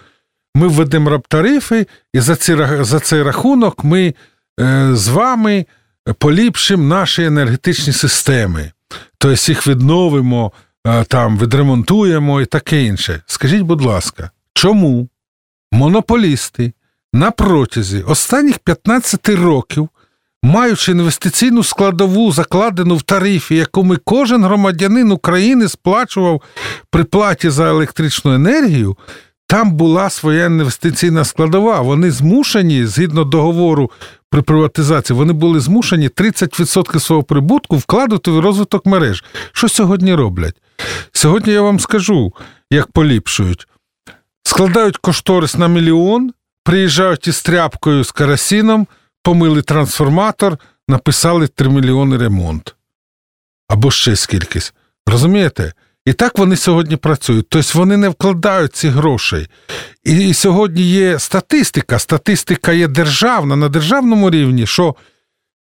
ми 0.55 0.69
введемо 0.69 1.11
раптарифи, 1.11 1.87
і 2.13 2.21
за 2.21 2.37
цей, 2.37 2.85
за 2.85 3.01
цей 3.01 3.23
рахунок 3.23 3.85
ми 3.85 4.15
е, 4.61 4.89
з 4.93 5.09
вами 5.09 5.67
поліпшимо 6.19 6.85
наші 6.85 7.25
енергетичні 7.25 7.93
системи, 7.93 8.73
тобто 9.19 9.53
їх 9.53 9.67
відновимо, 9.67 10.53
е, 10.87 11.05
там, 11.05 11.39
відремонтуємо 11.39 12.41
і 12.41 12.47
таке 12.47 12.85
інше. 12.85 13.23
Скажіть, 13.27 13.63
будь 13.63 13.83
ласка, 13.83 14.31
чому 14.55 15.09
монополісти 15.73 16.73
на 17.13 17.31
протязі 17.31 18.03
останніх 18.03 18.59
15 18.59 19.29
років, 19.29 19.89
маючи 20.43 20.93
інвестиційну 20.93 21.65
складову, 21.65 22.33
закладену 22.33 22.97
в 22.97 23.03
тарифі, 23.03 23.57
яку 23.57 23.85
ми 23.85 23.97
кожен 23.97 24.45
громадянин 24.45 25.13
України 25.13 25.69
сплачував 25.69 26.43
при 26.91 27.05
платі 27.05 27.51
за 27.51 27.69
електричну 27.69 28.35
енергію, 28.35 28.97
там 29.53 29.73
була 29.73 30.11
своя 30.11 30.45
інвестиційна 30.45 31.25
складова. 31.25 31.81
Вони 31.81 32.11
змушені, 32.11 32.87
згідно 32.87 33.25
договору 33.25 33.91
при 34.31 34.43
приватизації, 34.43 35.17
вони 35.17 35.33
були 35.33 35.61
змушені 35.61 36.09
30% 36.09 37.01
свого 37.01 37.23
прибутку 37.23 37.77
вкладати 37.77 38.31
в 38.31 38.41
розвиток 38.41 38.87
мереж. 38.87 39.25
Що 39.53 39.69
сьогодні 39.69 40.15
роблять? 40.15 40.57
Сьогодні 41.13 41.53
я 41.53 41.63
вам 41.63 41.81
скажу, 41.81 42.33
як 42.71 42.93
поліпшують. 42.93 43.69
Складають 44.43 44.97
кошторис 44.97 45.57
на 45.57 45.69
мільйон, 45.69 46.33
приїжджають 46.65 47.27
із 47.27 47.43
тряпкою 47.43 48.05
з 48.05 48.13
карасіном, 48.13 48.87
помили 49.23 49.63
трансформатор, 49.63 50.59
написали 50.89 51.47
3 51.49 51.69
мільйони 51.69 52.17
ремонт. 52.17 52.77
Або 53.69 53.91
ще 53.91 54.17
скількись. 54.17 54.75
Розумієте? 55.07 55.73
І 56.07 56.13
так 56.13 56.39
вони 56.39 56.57
сьогодні 56.57 56.97
працюють. 56.97 57.47
Тобто 57.49 57.79
вони 57.79 57.97
не 57.97 58.09
вкладають 58.09 58.75
ці 58.77 58.89
гроші. 58.89 59.47
І 60.05 60.35
сьогодні 60.35 60.83
є 60.83 61.19
статистика. 61.19 61.99
Статистика 61.99 62.73
є 62.73 62.89
державна 62.89 63.57
на 63.57 63.69
державному 63.69 64.31
рівні, 64.31 64.67
що 64.67 64.95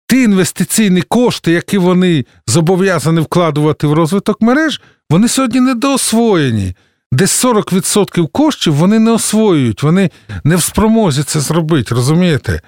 ті 0.06 0.22
інвестиційні 0.22 1.02
кошти, 1.02 1.52
які 1.52 1.78
вони 1.78 2.24
зобов'язані 2.46 3.20
вкладувати 3.20 3.86
в 3.86 3.92
розвиток 3.92 4.40
мереж, 4.40 4.80
вони 5.10 5.28
сьогодні 5.28 5.60
недоосвоєні. 5.60 6.74
Десь 7.12 7.44
40% 7.44 8.28
коштів 8.28 8.74
вони 8.74 8.98
не 8.98 9.10
освоюють, 9.10 9.82
вони 9.82 10.10
не 10.44 10.56
в 10.56 10.62
спромозі 10.62 11.22
це 11.22 11.40
зробити, 11.40 11.94
розумієте? 11.94 12.60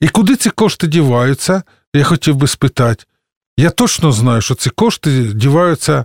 І 0.00 0.08
куди 0.08 0.36
ці 0.36 0.50
кошти 0.50 0.86
діваються, 0.86 1.62
я 1.94 2.04
хотів 2.04 2.36
би 2.36 2.46
спитати. 2.46 3.04
Я 3.56 3.70
точно 3.70 4.12
знаю, 4.12 4.40
що 4.40 4.54
ці 4.54 4.70
кошти 4.70 5.22
діваються 5.34 6.04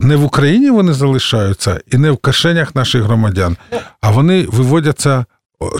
не 0.00 0.16
в 0.16 0.24
Україні 0.24 0.70
вони 0.70 0.92
залишаються 0.92 1.80
і 1.92 1.96
не 1.96 2.10
в 2.10 2.16
кишенях 2.16 2.74
наших 2.74 3.02
громадян, 3.02 3.56
а 4.00 4.10
вони 4.10 4.46
виводяться 4.52 5.24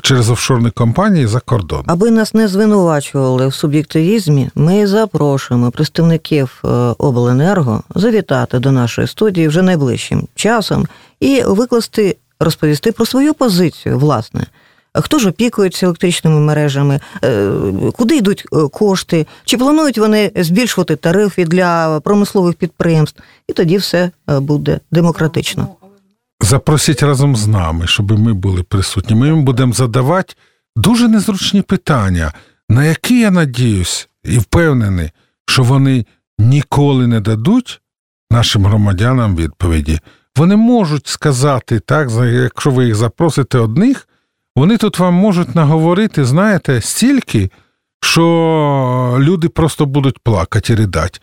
через 0.02 0.30
офшорні 0.30 0.70
компанії 0.70 1.26
за 1.26 1.40
кордон. 1.40 1.83
Аби 1.87 2.11
нас 2.11 2.35
не 2.35 2.48
звинувачували 2.48 3.46
в 3.46 3.54
суб'єктивізмі, 3.54 4.50
ми 4.54 4.87
запрошуємо 4.87 5.70
представників 5.70 6.62
е, 6.64 6.68
обленерго 6.98 7.83
завітати 7.94 8.59
до 8.59 8.72
нашої 8.72 9.06
студії 9.06 9.48
вже 9.48 9.62
найближчим 9.62 10.28
часом 10.35 10.87
і 11.20 11.42
викласти, 11.46 12.16
розповісти 12.40 12.92
про 12.92 13.06
свою 13.06 13.35
позицію, 13.35 13.98
власне. 13.98 14.46
Хто 14.94 15.18
ж 15.18 15.29
опікується 15.29 15.87
електричними 15.87 16.40
мережами, 16.40 17.00
е, 17.24 17.50
куди 17.96 18.16
йдуть 18.16 18.46
е, 18.53 18.68
кошти, 18.68 19.26
чи 19.44 19.57
планують 19.57 19.98
вони 19.98 20.33
збільшувати 20.37 20.96
тарифи 20.96 21.44
для 21.44 22.00
промислових 22.00 22.55
підприємств, 22.55 23.22
і 23.48 23.53
тоді 23.53 23.76
все 23.76 24.11
е, 24.31 24.40
буде 24.40 24.81
демократично. 24.92 25.68
Запросіть 26.40 27.03
разом 27.03 27.37
з 27.37 27.46
нами, 27.46 27.87
щоб 27.87 28.18
ми 28.18 28.33
були 28.33 28.62
присутні. 28.62 29.16
Ми 29.16 29.26
їм 29.26 29.44
будемо 29.44 29.72
задавати 29.72 30.35
дуже 30.76 31.09
незручні 31.09 31.62
питання, 31.62 32.33
на 32.68 32.85
які 32.85 33.20
я 33.20 33.31
надіюсь 33.31 34.09
і 34.24 34.38
впевнений, 34.38 35.11
що 35.46 35.62
вони 35.62 36.07
ніколи 36.38 37.07
не 37.07 37.20
дадуть 37.20 37.81
нашим 38.31 38.66
громадянам 38.66 39.37
відповіді. 39.37 40.00
Вони 40.37 40.57
можуть 40.57 41.07
сказати 41.07 41.81
так, 41.81 42.09
якщо 42.24 42.70
ви 42.70 42.87
їх 42.87 42.94
запросите 42.94 43.59
одних. 43.59 44.09
Вони 44.56 44.76
тут 44.76 44.98
вам 44.98 45.14
можуть 45.14 45.54
наговорити, 45.54 46.24
знаєте, 46.24 46.80
стільки, 46.80 47.50
що 48.00 49.16
люди 49.20 49.48
просто 49.48 49.86
будуть 49.86 50.18
плакати 50.18 50.72
і 50.72 50.76
ридати. 50.76 51.20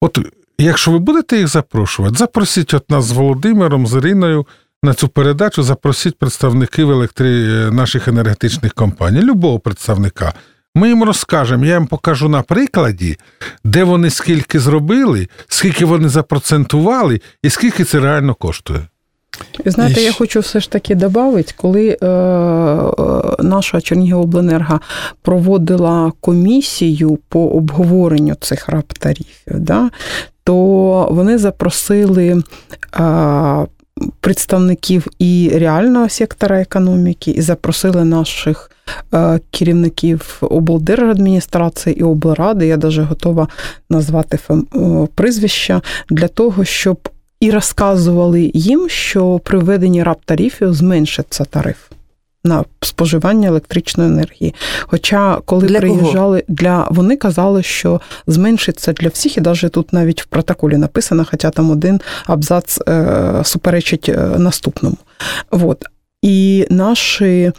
От 0.00 0.18
якщо 0.58 0.90
ви 0.90 0.98
будете 0.98 1.38
їх 1.38 1.48
запрошувати, 1.48 2.16
запросіть 2.16 2.74
от 2.74 2.90
нас 2.90 3.04
з 3.04 3.12
Володимиром, 3.12 3.86
з 3.86 3.94
Іриною 3.94 4.46
на 4.82 4.94
цю 4.94 5.08
передачу, 5.08 5.62
запросіть 5.62 6.18
представників 6.18 6.90
електри... 6.90 7.30
наших 7.70 8.08
енергетичних 8.08 8.74
компаній, 8.74 9.22
любого 9.22 9.58
представника. 9.58 10.32
Ми 10.74 10.88
їм 10.88 11.04
розкажемо, 11.04 11.64
я 11.64 11.74
їм 11.74 11.86
покажу 11.86 12.28
на 12.28 12.42
прикладі, 12.42 13.18
де 13.64 13.84
вони 13.84 14.10
скільки 14.10 14.60
зробили, 14.60 15.28
скільки 15.48 15.84
вони 15.84 16.08
запроцентували 16.08 17.20
і 17.42 17.50
скільки 17.50 17.84
це 17.84 18.00
реально 18.00 18.34
коштує. 18.34 18.80
Знаєте, 19.64 20.00
я 20.00 20.12
хочу 20.12 20.40
все 20.40 20.60
ж 20.60 20.70
таки 20.70 20.94
додати, 20.94 21.54
коли 21.56 21.98
е, 22.02 22.06
е, 22.06 22.88
наша 23.38 23.80
Чернігівобленерго 23.80 24.80
проводила 25.22 26.12
комісію 26.20 27.18
по 27.28 27.48
обговоренню 27.48 28.34
цих 28.34 28.68
раптарів, 28.68 29.26
да, 29.46 29.90
то 30.44 30.54
вони 31.10 31.38
запросили. 31.38 32.42
Е, 33.00 33.66
Представників 34.20 35.06
і 35.18 35.50
реального 35.54 36.08
сектора 36.08 36.60
економіки, 36.60 37.30
і 37.30 37.40
запросили 37.40 38.04
наших 38.04 38.70
е, 39.14 39.40
керівників 39.50 40.36
облдержадміністрації 40.40 42.00
і 42.00 42.02
облради. 42.02 42.66
Я 42.66 42.76
навіть 42.76 42.98
готова 42.98 43.48
назвати 43.90 44.38
прізвища 45.14 45.82
для 46.10 46.28
того, 46.28 46.64
щоб 46.64 47.08
і 47.42 47.50
розказували 47.50 48.50
їм, 48.54 48.88
що 48.88 49.38
при 49.44 49.58
введенні 49.58 50.02
рап 50.02 50.18
тарифів 50.24 50.74
зменшиться 50.74 51.44
тариф. 51.44 51.76
На 52.44 52.64
споживання 52.80 53.48
електричної 53.48 54.10
енергії. 54.10 54.54
Хоча, 54.80 55.38
коли 55.44 55.66
для 55.66 55.78
приїжджали 55.78 56.40
кого? 56.40 56.56
для 56.56 56.88
вони 56.90 57.16
казали, 57.16 57.62
що 57.62 58.00
зменшиться 58.26 58.92
для 58.92 59.08
всіх, 59.08 59.36
і 59.36 59.40
навіть 59.40 59.72
тут 59.72 59.92
навіть 59.92 60.22
в 60.22 60.26
протоколі 60.26 60.76
написано, 60.76 61.26
хоча 61.30 61.50
там 61.50 61.70
один 61.70 62.00
абзац 62.26 62.78
е, 62.88 63.40
суперечить 63.44 64.08
е, 64.08 64.16
наступному. 64.38 64.96
От. 65.50 65.84
І 66.22 66.66
наш 66.70 67.22
е, 67.22 67.52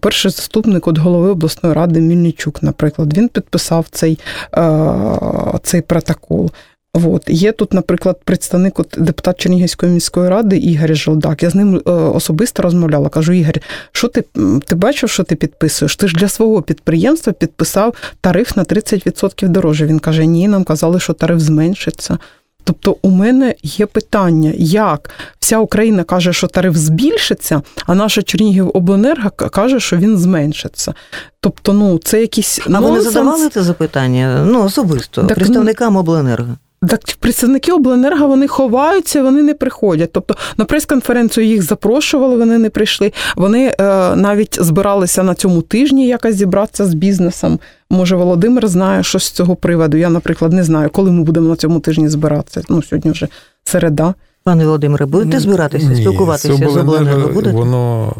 перший 0.00 0.30
заступник 0.30 0.88
от 0.88 0.98
голови 0.98 1.30
обласної 1.30 1.74
ради 1.74 2.00
Мільничук, 2.00 2.62
наприклад, 2.62 3.16
він 3.16 3.28
підписав 3.28 3.86
цей, 3.90 4.18
е, 4.56 5.58
цей 5.62 5.80
протокол. 5.80 6.50
От. 6.94 7.22
Є 7.28 7.52
тут, 7.52 7.72
наприклад, 7.72 8.20
представник 8.24 8.78
от, 8.78 8.94
депутат 8.98 9.40
Чернігівської 9.40 9.92
міської 9.92 10.28
ради 10.28 10.56
Ігор 10.56 10.96
Жолдак. 10.96 11.42
Я 11.42 11.50
з 11.50 11.54
ним 11.54 11.82
е, 11.86 11.90
особисто 11.90 12.62
розмовляла. 12.62 13.08
Кажу, 13.08 13.32
Ігор, 13.32 13.54
що 13.92 14.08
ти 14.08 14.24
ти 14.64 14.74
бачив, 14.74 15.10
що 15.10 15.22
ти 15.22 15.34
підписуєш? 15.34 15.96
Ти 15.96 16.08
ж 16.08 16.14
для 16.16 16.28
свого 16.28 16.62
підприємства 16.62 17.32
підписав 17.32 17.94
тариф 18.20 18.56
на 18.56 18.64
30% 18.64 19.48
дорожче. 19.48 19.86
Він 19.86 19.98
каже: 19.98 20.26
Ні, 20.26 20.48
нам 20.48 20.64
казали, 20.64 21.00
що 21.00 21.12
тариф 21.12 21.40
зменшиться. 21.40 22.18
Тобто 22.64 22.96
у 23.02 23.10
мене 23.10 23.54
є 23.62 23.86
питання, 23.86 24.52
як 24.56 25.10
вся 25.38 25.58
Україна 25.58 26.04
каже, 26.04 26.32
що 26.32 26.46
тариф 26.46 26.76
збільшиться, 26.76 27.62
а 27.86 27.94
наша 27.94 28.22
Чернігів 28.22 28.70
обленерго 28.74 29.30
каже, 29.30 29.80
що 29.80 29.96
він 29.96 30.18
зменшиться. 30.18 30.94
Тобто, 31.40 31.72
ну 31.72 31.98
це 31.98 32.20
якісь 32.20 32.60
а 32.66 32.70
нонсенс. 32.70 32.90
ви 32.90 32.96
не 32.96 33.10
задавали 33.10 33.48
це 33.48 33.62
запитання? 33.62 34.44
Ну 34.48 34.64
особисто 34.64 35.22
так, 35.22 35.34
представникам 35.34 35.96
обленерго. 35.96 36.56
Так 36.88 37.00
представники 37.20 37.72
обленерго 37.72 38.28
вони 38.28 38.48
ховаються, 38.48 39.22
вони 39.22 39.42
не 39.42 39.54
приходять. 39.54 40.12
Тобто 40.12 40.36
на 40.56 40.64
прес-конференцію 40.64 41.46
їх 41.46 41.62
запрошували, 41.62 42.36
вони 42.36 42.58
не 42.58 42.70
прийшли. 42.70 43.12
Вони 43.36 43.74
е, 43.80 44.16
навіть 44.16 44.58
збиралися 44.62 45.22
на 45.22 45.34
цьому 45.34 45.62
тижні 45.62 46.06
якось 46.06 46.34
зібратися 46.36 46.84
з 46.84 46.94
бізнесом. 46.94 47.58
Може, 47.90 48.16
Володимир 48.16 48.68
знає 48.68 49.02
щось 49.02 49.24
з 49.24 49.30
цього 49.30 49.56
приводу. 49.56 49.96
Я, 49.96 50.10
наприклад, 50.10 50.52
не 50.52 50.64
знаю, 50.64 50.90
коли 50.90 51.10
ми 51.10 51.22
будемо 51.22 51.48
на 51.48 51.56
цьому 51.56 51.80
тижні 51.80 52.08
збиратися. 52.08 52.62
Ну, 52.68 52.82
сьогодні 52.82 53.10
вже 53.10 53.28
середа. 53.64 54.14
Пане 54.44 54.64
Володимире, 54.64 55.06
будете 55.06 55.40
збиратися, 55.40 55.86
Ні, 55.86 55.96
спілкуватися 55.96 56.54
з 56.54 56.76
обленерго? 56.76 57.28
Будете? 57.28 57.56
Воно 57.56 58.12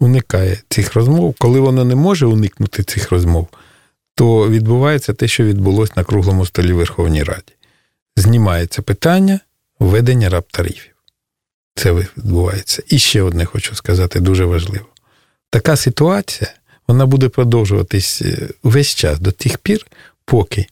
уникає 0.00 0.58
цих 0.68 0.94
розмов. 0.94 1.34
Коли 1.38 1.60
воно 1.60 1.84
не 1.84 1.94
може 1.94 2.26
уникнути 2.26 2.82
цих 2.82 3.12
розмов, 3.12 3.46
то 4.14 4.48
відбувається 4.48 5.12
те, 5.12 5.28
що 5.28 5.44
відбулося 5.44 5.92
на 5.96 6.04
круглому 6.04 6.46
столі 6.46 6.72
Верховній 6.72 7.22
Раді 7.22 7.52
знімається 8.16 8.82
питання 8.82 9.40
введення 9.78 10.28
раптарифів. 10.28 10.94
Це 11.74 11.92
відбувається. 11.92 12.82
І 12.86 12.98
ще 12.98 13.22
одне 13.22 13.44
хочу 13.44 13.74
сказати, 13.74 14.20
дуже 14.20 14.44
важливо. 14.44 14.86
Така 15.50 15.76
ситуація 15.76 16.50
вона 16.88 17.06
буде 17.06 17.28
продовжуватись 17.28 18.22
е, 18.22 18.48
весь 18.62 18.94
час 18.94 19.20
до 19.20 19.32
тих 19.32 19.58
пір, 19.58 19.86
поки 20.24 20.66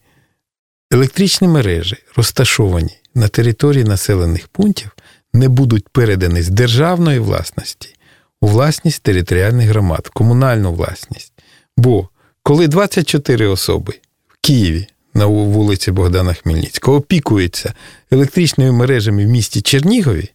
електричні 0.90 1.48
мережі, 1.48 1.96
розташовані 2.16 2.98
на 3.14 3.28
території 3.28 3.84
населених 3.84 4.48
пунктів, 4.48 4.90
не 5.32 5.48
будуть 5.48 5.88
передані 5.88 6.42
з 6.42 6.48
державної 6.48 7.18
власності 7.18 7.96
у 8.40 8.46
власність 8.46 9.02
територіальних 9.02 9.68
громад, 9.68 10.08
комунальну 10.08 10.72
власність. 10.72 11.32
Бо 11.76 12.08
коли 12.42 12.68
24 12.68 13.46
особи 13.46 13.94
в 14.28 14.36
Києві 14.40 14.86
на 15.14 15.26
вулиці 15.26 15.90
Богдана 15.90 16.34
Хмельницького, 16.34 16.96
опікується 16.96 17.74
електричними 18.10 18.72
мережами 18.72 19.26
в 19.26 19.28
місті 19.28 19.60
Чернігові 19.60 20.28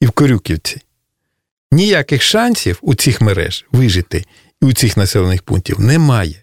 і 0.00 0.06
в 0.06 0.10
Корюківці, 0.10 0.80
ніяких 1.72 2.22
шансів 2.22 2.78
у 2.82 2.94
цих 2.94 3.20
мереж 3.20 3.66
вижити 3.72 4.24
і 4.62 4.66
у 4.66 4.72
цих 4.72 4.96
населених 4.96 5.42
пунктів 5.42 5.80
немає. 5.80 6.34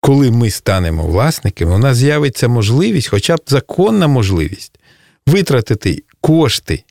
Коли 0.00 0.30
ми 0.30 0.50
станемо 0.50 1.06
власниками, 1.06 1.74
у 1.74 1.78
нас 1.78 1.96
з'явиться 1.96 2.48
можливість, 2.48 3.08
хоча 3.08 3.36
б 3.36 3.40
законна 3.46 4.06
можливість, 4.06 4.78
витратити 5.26 6.02
кошти 6.20 6.84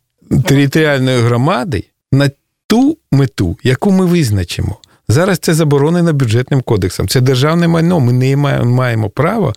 територіальної 0.45 1.21
громади 1.21 1.83
на 2.11 2.31
ту 2.67 2.97
мету, 3.11 3.57
яку 3.63 3.91
ми 3.91 4.05
визначимо. 4.05 4.77
Зараз 5.07 5.39
це 5.39 5.53
заборонено 5.53 6.13
бюджетним 6.13 6.61
кодексом. 6.61 7.07
Це 7.07 7.21
державне 7.21 7.67
майно. 7.67 7.99
Ми 7.99 8.13
не 8.13 8.37
маємо 8.63 9.09
права 9.09 9.53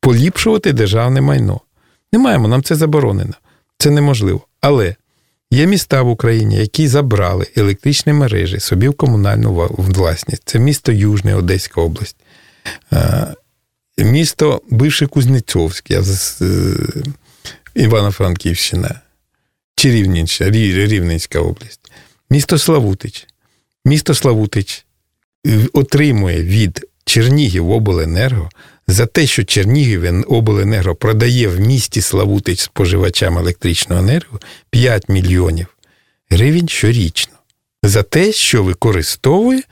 поліпшувати 0.00 0.72
державне 0.72 1.20
майно. 1.20 1.60
Не 2.12 2.18
маємо, 2.18 2.48
нам 2.48 2.62
це 2.62 2.74
заборонено. 2.74 3.34
Це 3.78 3.90
неможливо. 3.90 4.40
Але 4.60 4.96
є 5.50 5.66
міста 5.66 6.02
в 6.02 6.08
Україні, 6.08 6.56
які 6.56 6.88
забрали 6.88 7.46
електричні 7.56 8.12
мережі 8.12 8.60
собі 8.60 8.88
в 8.88 8.94
комунальну 8.94 9.68
власність. 9.78 10.42
Це 10.44 10.58
місто 10.58 10.92
Южне, 10.92 11.34
Одеська 11.34 11.80
область, 11.80 12.16
місто 13.98 14.62
бивше 14.70 15.06
Кузнецовське, 15.06 16.02
Івано-Франківщина, 17.74 19.00
чи 19.74 19.90
Рівненська 20.86 21.40
область, 21.40 21.80
місто 22.30 22.58
Славутич. 22.58 23.26
Місто 23.84 24.14
Славутич 24.14 24.86
отримує 25.72 26.42
від 26.42 26.86
Чернігів 27.04 27.70
обленерго 27.70 28.50
за 28.88 29.06
те, 29.06 29.26
що 29.26 29.44
Чернігів 29.44 30.24
обленерго 30.28 30.94
продає 30.94 31.48
в 31.48 31.60
місті 31.60 32.00
Славутич 32.00 32.60
споживачам 32.60 33.38
електричну 33.38 33.98
енергію 33.98 34.40
5 34.70 35.08
мільйонів 35.08 35.66
гривень 36.30 36.68
щорічно. 36.68 37.34
За 37.82 38.02
те, 38.02 38.32
що 38.32 38.62
використовує 38.62 39.62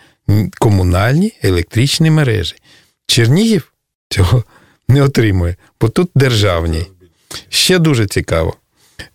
комунальні 0.59 1.33
електричні 1.43 2.11
мережі. 2.11 2.55
Чернігів 3.07 3.73
цього 4.09 4.45
не 4.89 5.03
отримує, 5.03 5.57
бо 5.81 5.89
тут 5.89 6.11
державні. 6.15 6.87
Ще 7.49 7.79
дуже 7.79 8.07
цікаво. 8.07 8.57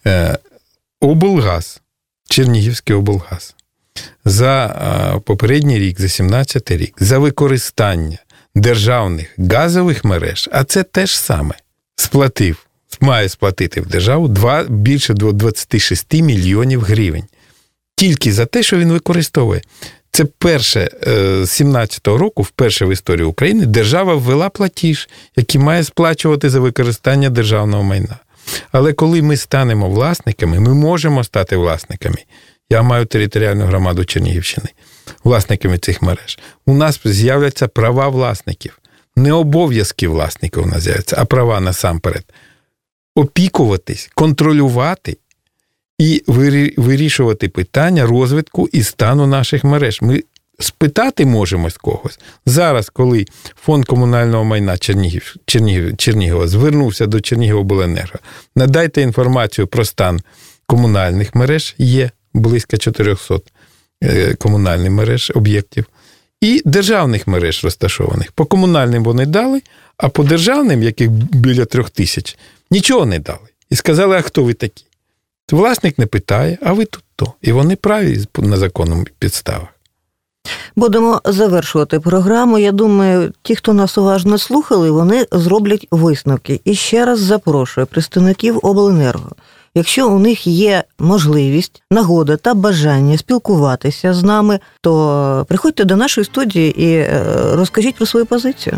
Е, 0.08 0.38
облгаз, 1.02 1.82
Чернігівський 2.30 2.96
облгаз 2.96 3.56
за 4.26 5.22
попередній 5.26 5.80
рік, 5.80 6.02
за 6.02 6.10
17 6.10 6.72
рік, 6.72 6.96
за 7.00 7.20
використання 7.20 8.18
державних 8.56 9.36
газових 9.38 10.06
мереж, 10.06 10.50
а 10.52 10.64
це 10.64 10.84
те 10.84 11.06
ж 11.06 11.20
саме 11.20 11.56
сплатив, 11.96 12.66
має 13.02 13.30
сплатити 13.30 13.82
в 13.82 13.86
державу 13.88 14.28
2, 14.28 14.64
більше 14.64 15.14
26 15.14 16.14
мільйонів 16.14 16.82
гривень. 16.82 17.24
Тільки 17.96 18.34
за 18.34 18.46
те, 18.46 18.64
що 18.64 18.78
він 18.78 18.92
використовує. 18.92 19.62
Це 20.12 20.26
перше 20.26 20.90
з 21.44 21.62
17-го 21.62 22.18
року, 22.18 22.44
вперше 22.44 22.86
в 22.86 22.92
історії 22.92 23.26
України, 23.26 23.66
держава 23.66 24.16
ввела 24.16 24.50
платіж, 24.50 25.10
який 25.36 25.62
має 25.62 25.84
сплачувати 25.84 26.50
за 26.50 26.60
використання 26.60 27.30
державного 27.30 27.84
майна. 27.84 28.20
Але 28.72 28.94
коли 28.94 29.22
ми 29.22 29.38
станемо 29.38 29.90
власниками, 29.90 30.60
ми 30.60 30.74
можемо 30.74 31.24
стати 31.24 31.58
власниками 31.58 32.18
я 32.72 32.82
маю 32.82 33.06
територіальну 33.06 33.66
громаду 33.66 34.06
Чернігівщини, 34.06 34.68
власниками 35.24 35.78
цих 35.78 36.02
мереж. 36.02 36.40
У 36.66 36.74
нас 36.74 37.00
з'являться 37.06 37.68
права 37.68 38.08
власників. 38.08 38.80
Не 39.16 39.34
обов'язки 39.34 40.08
власників 40.08 40.64
у 40.64 40.66
нас 40.66 40.84
з'являться, 40.84 41.16
а 41.20 41.26
права 41.26 41.60
насамперед. 41.60 42.24
Опікуватись, 43.16 44.10
контролювати 44.14 45.18
і 45.98 46.24
вирішувати 46.78 47.50
питання 47.50 48.06
розвитку 48.06 48.70
і 48.72 48.84
стану 48.84 49.28
наших 49.28 49.64
мереж. 49.64 50.02
Ми 50.02 50.24
спитати 50.60 51.26
можемо 51.26 51.70
з 51.70 51.78
когось. 51.78 52.20
Зараз, 52.46 52.90
коли 52.90 53.26
фонд 53.64 53.86
комунального 53.86 54.44
майна 54.44 54.78
Чернігів, 54.78 55.36
Чернігів, 55.46 55.98
Чернігова 55.98 56.48
звернувся 56.48 57.06
до 57.08 57.22
Чернігівобленерго, 57.22 58.20
надайте 58.56 59.02
інформацію 59.02 59.68
про 59.68 59.86
стан 59.86 60.22
комунальних 60.66 61.36
мереж, 61.36 61.76
є 61.78 62.12
близько 62.34 62.78
400 62.78 63.40
е, 64.04 64.34
комунальних 64.34 64.92
мереж 64.92 65.32
об'єктів, 65.36 65.86
і 66.42 66.62
державних 66.66 67.28
мереж 67.28 67.64
розташованих. 67.64 68.32
По 68.32 68.46
комунальним 68.46 69.04
вони 69.04 69.26
дали, 69.26 69.62
а 69.98 70.10
по 70.10 70.24
державним, 70.24 70.84
яких 70.84 71.10
біля 71.10 71.66
трьох 71.66 71.90
тисяч, 71.90 72.38
нічого 72.72 73.06
не 73.06 73.20
дали. 73.20 73.48
І 73.70 73.76
сказали, 73.76 74.18
а 74.18 74.22
хто 74.22 74.44
ви 74.44 74.54
такі? 74.54 74.86
Власник 75.52 76.00
не 76.00 76.06
питає, 76.06 76.58
а 76.62 76.74
ви 76.74 76.86
тут 76.86 77.04
то. 77.16 77.34
І 77.42 77.52
вони 77.52 77.76
праві 77.76 78.26
на 78.38 78.58
законному 78.58 79.06
підставах. 79.20 79.68
Будемо 80.76 81.22
завершувати 81.26 82.00
програму. 82.00 82.58
Я 82.58 82.72
думаю, 82.72 83.34
ті, 83.42 83.56
хто 83.56 83.74
нас 83.74 83.98
уважно 83.98 84.38
слухали, 84.38 84.92
вони 84.92 85.26
зроблять 85.32 85.88
висновки. 85.92 86.62
І 86.66 86.76
ще 86.76 87.06
раз 87.06 87.20
запрошую 87.20 87.88
представників 87.88 88.60
обленерго. 88.64 89.32
Якщо 89.76 90.10
у 90.10 90.20
них 90.20 90.48
є 90.48 90.84
можливість, 91.00 91.84
нагода 91.92 92.38
та 92.38 92.54
бажання 92.54 93.18
спілкуватися 93.18 94.14
з 94.14 94.24
нами, 94.24 94.60
то 94.82 95.46
приходьте 95.50 95.86
до 95.86 95.96
нашої 95.96 96.26
студії 96.26 96.84
і 96.84 96.94
е, 96.94 97.24
розкажіть 97.54 97.96
про 97.96 98.06
свою 98.06 98.26
позицію. 98.26 98.78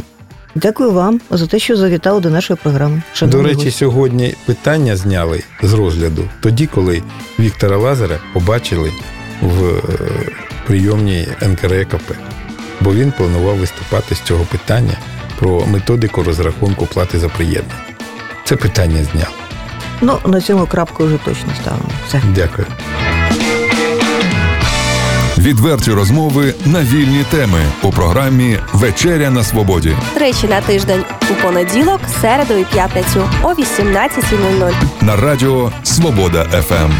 Дякую 0.56 0.92
вам 0.92 1.22
за 1.32 1.48
те, 1.48 1.60
що 1.60 1.76
завітали 1.76 2.20
до 2.22 2.30
нашої 2.30 2.60
програми. 2.64 3.02
Шановні 3.14 3.42
до 3.42 3.48
речі, 3.48 3.56
гості. 3.56 3.72
сьогодні 3.72 4.36
питання 4.46 4.96
зняли 4.96 5.44
з 5.64 5.74
розгляду 5.74 6.30
тоді, 6.42 6.68
коли 6.68 7.04
Віктора 7.40 7.78
Лазаря 7.78 8.20
побачили 8.34 8.92
в 9.42 9.66
е, 9.66 9.82
прийомній 10.68 11.28
НКРЕКП, 11.42 12.12
бо 12.82 12.94
він 12.94 13.14
планував 13.18 13.58
виступати 13.58 14.16
з 14.16 14.22
цього 14.22 14.46
питання 14.52 14.98
про 15.40 15.66
методику 15.66 16.24
розрахунку 16.24 16.86
плати 16.86 17.20
за 17.20 17.30
приєднання. 17.30 17.84
Це 18.46 18.56
питання 18.56 19.04
зняли. 19.04 19.53
Ну, 20.06 20.20
на 20.26 20.42
цьому 20.42 20.66
крапку 20.66 21.06
вже 21.06 21.18
точно 21.18 21.50
ставимо. 21.62 21.90
Все. 22.08 22.22
Дякую. 22.36 22.68
Відверті 25.38 25.92
розмови 25.92 26.54
на 26.66 26.82
вільні 26.82 27.24
теми 27.32 27.60
у 27.82 27.92
програмі 27.92 28.60
Вечеря 28.74 29.30
на 29.30 29.44
Свободі. 29.44 29.96
Тричі 30.14 30.48
на 30.48 30.62
тиждень 30.62 31.04
у 31.32 31.34
понеділок, 31.44 32.00
середу 32.22 32.54
і 32.54 32.64
п'ятницю 32.64 33.30
о 33.44 33.48
18.00 33.48 34.74
на 35.02 35.16
радіо 35.16 35.72
Свобода 35.84 36.44
ФМ. 36.44 36.92